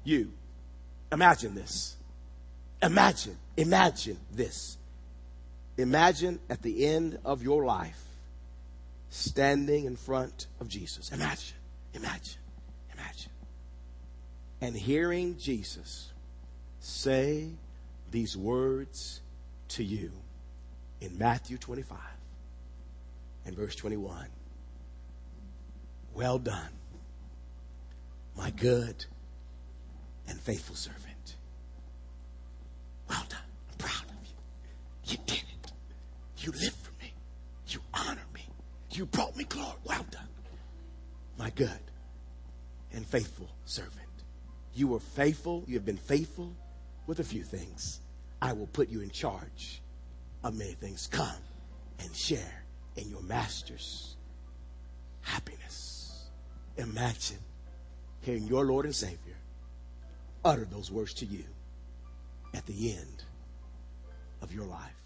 you? 0.03 0.31
Imagine 1.11 1.53
this. 1.53 1.95
Imagine, 2.81 3.37
imagine 3.57 4.17
this. 4.31 4.77
Imagine 5.77 6.39
at 6.49 6.61
the 6.61 6.85
end 6.85 7.17
of 7.25 7.41
your 7.41 7.65
life 7.65 8.03
standing 9.09 9.85
in 9.85 9.95
front 9.95 10.47
of 10.59 10.67
Jesus. 10.67 11.11
Imagine, 11.11 11.57
imagine, 11.93 12.39
imagine. 12.93 13.31
And 14.61 14.75
hearing 14.75 15.37
Jesus 15.37 16.11
say 16.79 17.49
these 18.11 18.37
words 18.37 19.21
to 19.69 19.83
you 19.83 20.11
in 21.01 21.17
Matthew 21.17 21.57
25 21.57 21.97
and 23.45 23.55
verse 23.55 23.75
21. 23.75 24.27
Well 26.13 26.39
done, 26.39 26.69
my 28.37 28.51
good 28.51 29.05
and 30.27 30.39
faithful 30.39 30.75
servant. 30.75 31.35
Well 33.09 33.25
done. 33.29 33.39
You 35.05 35.17
did 35.25 35.43
it. 35.43 35.71
You 36.37 36.51
lived 36.51 36.75
for 36.75 36.91
me. 37.01 37.13
You 37.67 37.79
honored 37.93 38.31
me. 38.33 38.47
You 38.91 39.05
brought 39.05 39.35
me 39.35 39.43
glory. 39.45 39.77
Well 39.85 40.05
done. 40.11 40.27
my 41.37 41.49
good 41.51 41.79
and 42.93 43.05
faithful 43.05 43.49
servant. 43.65 43.99
You 44.75 44.87
were 44.87 44.99
faithful, 44.99 45.63
you 45.67 45.75
have 45.75 45.85
been 45.85 45.97
faithful 45.97 46.53
with 47.07 47.19
a 47.19 47.23
few 47.23 47.43
things. 47.43 47.99
I 48.41 48.53
will 48.53 48.67
put 48.67 48.89
you 48.89 49.01
in 49.01 49.09
charge 49.09 49.81
of 50.43 50.55
many 50.55 50.73
things. 50.73 51.07
Come 51.07 51.41
and 51.99 52.15
share 52.15 52.63
in 52.95 53.09
your 53.09 53.21
master's 53.23 54.15
happiness. 55.21 56.27
Imagine 56.77 57.37
hearing 58.21 58.47
your 58.47 58.65
Lord 58.65 58.85
and 58.85 58.95
Savior 58.95 59.37
utter 60.45 60.65
those 60.65 60.91
words 60.91 61.13
to 61.15 61.25
you 61.25 61.43
at 62.53 62.65
the 62.65 62.93
end 62.95 63.23
of 64.43 64.53
your 64.53 64.65
life. 64.65 65.02